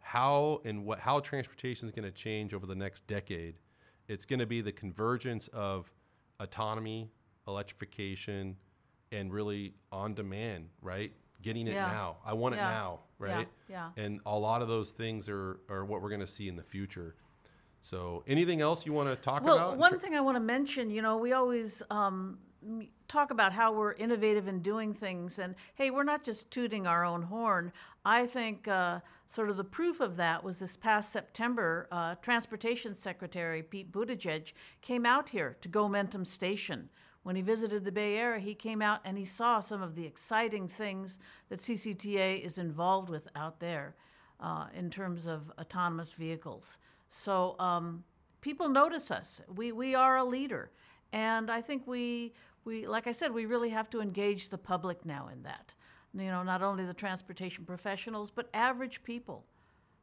how 0.00 0.60
and 0.64 0.84
what 0.84 1.00
how 1.00 1.20
transportation 1.20 1.88
is 1.88 1.94
going 1.94 2.04
to 2.04 2.16
change 2.16 2.54
over 2.54 2.66
the 2.66 2.74
next 2.74 3.06
decade. 3.06 3.54
It's 4.08 4.24
going 4.24 4.38
to 4.38 4.46
be 4.46 4.60
the 4.60 4.72
convergence 4.72 5.48
of 5.48 5.92
autonomy, 6.38 7.10
electrification, 7.48 8.56
and 9.10 9.32
really 9.32 9.74
on 9.90 10.14
demand, 10.14 10.68
right? 10.80 11.12
Getting 11.46 11.68
it 11.68 11.74
yeah. 11.74 11.86
now. 11.86 12.16
I 12.26 12.34
want 12.34 12.56
yeah. 12.56 12.68
it 12.68 12.72
now, 12.72 12.98
right? 13.20 13.48
Yeah. 13.70 13.88
yeah. 13.96 14.04
And 14.04 14.20
a 14.26 14.36
lot 14.36 14.62
of 14.62 14.68
those 14.68 14.90
things 14.90 15.28
are, 15.28 15.60
are 15.70 15.84
what 15.84 16.02
we're 16.02 16.08
going 16.08 16.20
to 16.20 16.26
see 16.26 16.48
in 16.48 16.56
the 16.56 16.62
future. 16.64 17.14
So, 17.82 18.24
anything 18.26 18.60
else 18.60 18.84
you 18.84 18.92
want 18.92 19.08
to 19.10 19.14
talk 19.14 19.44
well, 19.44 19.54
about? 19.54 19.70
Well, 19.70 19.78
one 19.78 20.00
thing 20.00 20.16
I 20.16 20.20
want 20.20 20.34
to 20.34 20.40
mention, 20.40 20.90
you 20.90 21.02
know, 21.02 21.18
we 21.18 21.32
always 21.32 21.84
um, 21.88 22.38
talk 23.06 23.30
about 23.30 23.52
how 23.52 23.72
we're 23.72 23.92
innovative 23.92 24.48
in 24.48 24.60
doing 24.60 24.92
things, 24.92 25.38
and 25.38 25.54
hey, 25.76 25.90
we're 25.92 26.02
not 26.02 26.24
just 26.24 26.50
tooting 26.50 26.84
our 26.88 27.04
own 27.04 27.22
horn. 27.22 27.72
I 28.04 28.26
think 28.26 28.66
uh, 28.66 28.98
sort 29.28 29.50
of 29.50 29.56
the 29.56 29.62
proof 29.62 30.00
of 30.00 30.16
that 30.16 30.42
was 30.42 30.58
this 30.58 30.76
past 30.76 31.12
September. 31.12 31.86
Uh, 31.92 32.16
Transportation 32.16 32.92
Secretary 32.92 33.62
Pete 33.62 33.92
Buttigieg 33.92 34.52
came 34.82 35.06
out 35.06 35.28
here 35.28 35.56
to 35.60 35.68
Gomentum 35.68 36.26
Station 36.26 36.88
when 37.26 37.34
he 37.34 37.42
visited 37.42 37.84
the 37.84 37.90
Bay 37.90 38.18
Area, 38.18 38.38
he 38.38 38.54
came 38.54 38.80
out 38.80 39.00
and 39.04 39.18
he 39.18 39.24
saw 39.24 39.58
some 39.58 39.82
of 39.82 39.96
the 39.96 40.06
exciting 40.06 40.68
things 40.68 41.18
that 41.48 41.58
CCTA 41.58 42.40
is 42.40 42.56
involved 42.56 43.08
with 43.08 43.26
out 43.34 43.58
there 43.58 43.96
uh, 44.38 44.66
in 44.72 44.90
terms 44.90 45.26
of 45.26 45.50
autonomous 45.58 46.12
vehicles. 46.12 46.78
So 47.10 47.56
um, 47.58 48.04
people 48.42 48.68
notice 48.68 49.10
us. 49.10 49.42
We, 49.56 49.72
we 49.72 49.92
are 49.96 50.18
a 50.18 50.24
leader. 50.24 50.70
And 51.12 51.50
I 51.50 51.62
think 51.62 51.84
we, 51.84 52.32
we, 52.64 52.86
like 52.86 53.08
I 53.08 53.12
said, 53.12 53.34
we 53.34 53.44
really 53.44 53.70
have 53.70 53.90
to 53.90 54.00
engage 54.00 54.48
the 54.48 54.58
public 54.58 55.04
now 55.04 55.28
in 55.32 55.42
that. 55.42 55.74
You 56.14 56.30
know, 56.30 56.44
not 56.44 56.62
only 56.62 56.86
the 56.86 56.94
transportation 56.94 57.64
professionals, 57.64 58.30
but 58.30 58.48
average 58.54 59.02
people. 59.02 59.44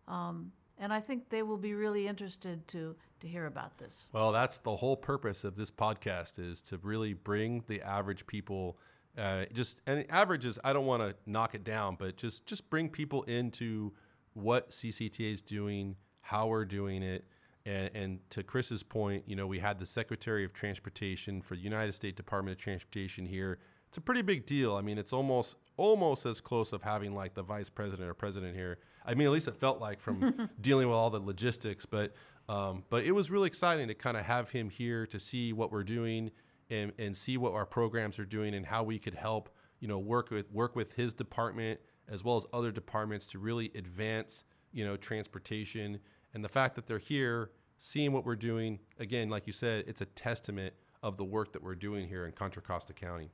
Um, 0.09 0.51
and 0.77 0.91
I 0.91 0.99
think 0.99 1.29
they 1.29 1.41
will 1.41 1.55
be 1.55 1.73
really 1.73 2.05
interested 2.05 2.67
to 2.67 2.97
to 3.23 3.29
hear 3.29 3.47
about 3.47 3.77
this. 3.77 4.07
Well, 4.13 4.31
that's 4.31 4.59
the 4.59 4.75
whole 4.75 4.95
purpose 4.95 5.43
of 5.43 5.55
this 5.55 5.71
podcast 5.71 6.39
is 6.39 6.61
to 6.63 6.77
really 6.77 7.13
bring 7.13 7.63
the 7.67 7.81
average 7.81 8.27
people. 8.27 8.77
Uh, 9.17 9.45
just 9.53 9.81
and 9.85 10.05
averages. 10.09 10.59
I 10.63 10.73
don't 10.73 10.85
want 10.85 11.03
to 11.03 11.15
knock 11.25 11.55
it 11.55 11.63
down, 11.63 11.97
but 11.99 12.17
just 12.17 12.45
just 12.45 12.69
bring 12.69 12.89
people 12.89 13.23
into 13.23 13.93
what 14.33 14.71
CCTA 14.71 15.33
is 15.33 15.41
doing, 15.41 15.95
how 16.21 16.47
we're 16.47 16.65
doing 16.65 17.03
it, 17.03 17.25
and, 17.65 17.91
and, 17.93 18.19
to 18.31 18.43
Chris's 18.43 18.83
point, 18.83 19.23
you 19.27 19.35
know, 19.35 19.47
we 19.47 19.59
had 19.59 19.79
the 19.79 19.85
Secretary 19.85 20.43
of 20.43 20.51
Transportation 20.51 21.41
for 21.41 21.55
the 21.55 21.61
United 21.61 21.93
States 21.93 22.17
Department 22.17 22.57
of 22.57 22.61
Transportation 22.61 23.25
here. 23.25 23.59
It's 23.87 23.97
a 23.97 24.01
pretty 24.01 24.23
big 24.23 24.45
deal. 24.45 24.75
I 24.75 24.81
mean, 24.81 24.97
it's 24.97 25.13
almost 25.13 25.55
almost 25.77 26.25
as 26.25 26.41
close 26.41 26.73
of 26.73 26.81
having 26.81 27.15
like 27.15 27.35
the 27.35 27.43
vice 27.43 27.69
president 27.69 28.09
or 28.09 28.13
president 28.13 28.55
here. 28.55 28.79
I 29.05 29.13
mean, 29.13 29.27
at 29.27 29.33
least 29.33 29.47
it 29.47 29.55
felt 29.55 29.79
like 29.79 29.99
from 29.99 30.49
dealing 30.61 30.87
with 30.87 30.95
all 30.95 31.09
the 31.09 31.19
logistics. 31.19 31.85
But 31.85 32.13
um, 32.49 32.83
but 32.89 33.03
it 33.03 33.11
was 33.11 33.31
really 33.31 33.47
exciting 33.47 33.87
to 33.87 33.93
kind 33.93 34.17
of 34.17 34.25
have 34.25 34.49
him 34.49 34.69
here 34.69 35.05
to 35.07 35.19
see 35.19 35.53
what 35.53 35.71
we're 35.71 35.83
doing 35.83 36.31
and, 36.69 36.91
and 36.97 37.15
see 37.15 37.37
what 37.37 37.53
our 37.53 37.65
programs 37.65 38.19
are 38.19 38.25
doing 38.25 38.53
and 38.53 38.65
how 38.65 38.83
we 38.83 38.99
could 38.99 39.15
help, 39.15 39.49
you 39.79 39.87
know, 39.87 39.99
work 39.99 40.31
with 40.31 40.51
work 40.51 40.75
with 40.75 40.93
his 40.93 41.13
department 41.13 41.79
as 42.09 42.23
well 42.23 42.35
as 42.35 42.45
other 42.51 42.71
departments 42.71 43.27
to 43.27 43.39
really 43.39 43.71
advance, 43.75 44.43
you 44.71 44.85
know, 44.85 44.97
transportation. 44.97 45.99
And 46.33 46.43
the 46.43 46.49
fact 46.49 46.75
that 46.75 46.85
they're 46.85 46.99
here, 46.99 47.51
seeing 47.77 48.11
what 48.11 48.25
we're 48.25 48.35
doing, 48.35 48.79
again, 48.99 49.29
like 49.29 49.47
you 49.47 49.53
said, 49.53 49.85
it's 49.87 50.01
a 50.01 50.05
testament 50.05 50.73
of 51.01 51.17
the 51.17 51.23
work 51.23 51.53
that 51.53 51.63
we're 51.63 51.75
doing 51.75 52.07
here 52.07 52.25
in 52.25 52.31
Contra 52.31 52.61
Costa 52.61 52.93
County. 52.93 53.29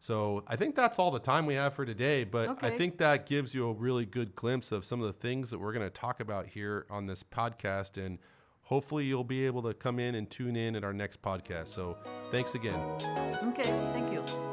So 0.00 0.44
I 0.46 0.56
think 0.56 0.76
that's 0.76 0.98
all 0.98 1.10
the 1.10 1.18
time 1.18 1.46
we 1.46 1.54
have 1.54 1.74
for 1.74 1.86
today, 1.86 2.24
but 2.24 2.50
okay. 2.50 2.66
I 2.68 2.76
think 2.76 2.98
that 2.98 3.26
gives 3.26 3.54
you 3.54 3.68
a 3.68 3.72
really 3.72 4.04
good 4.04 4.36
glimpse 4.36 4.70
of 4.70 4.84
some 4.84 5.00
of 5.00 5.06
the 5.06 5.12
things 5.14 5.50
that 5.50 5.58
we're 5.58 5.72
going 5.72 5.86
to 5.86 5.90
talk 5.90 6.20
about 6.20 6.46
here 6.46 6.86
on 6.90 7.06
this 7.06 7.22
podcast. 7.22 7.96
And 7.96 8.18
hopefully 8.66 9.04
you'll 9.04 9.24
be 9.24 9.46
able 9.46 9.62
to 9.62 9.72
come 9.72 9.98
in 9.98 10.16
and 10.16 10.28
tune 10.28 10.56
in 10.56 10.76
at 10.76 10.84
our 10.84 10.92
next 10.92 11.22
podcast. 11.22 11.68
So 11.68 11.96
thanks 12.30 12.54
again. 12.54 12.78
Okay, 13.42 13.62
thank 13.62 14.12
you. 14.12 14.45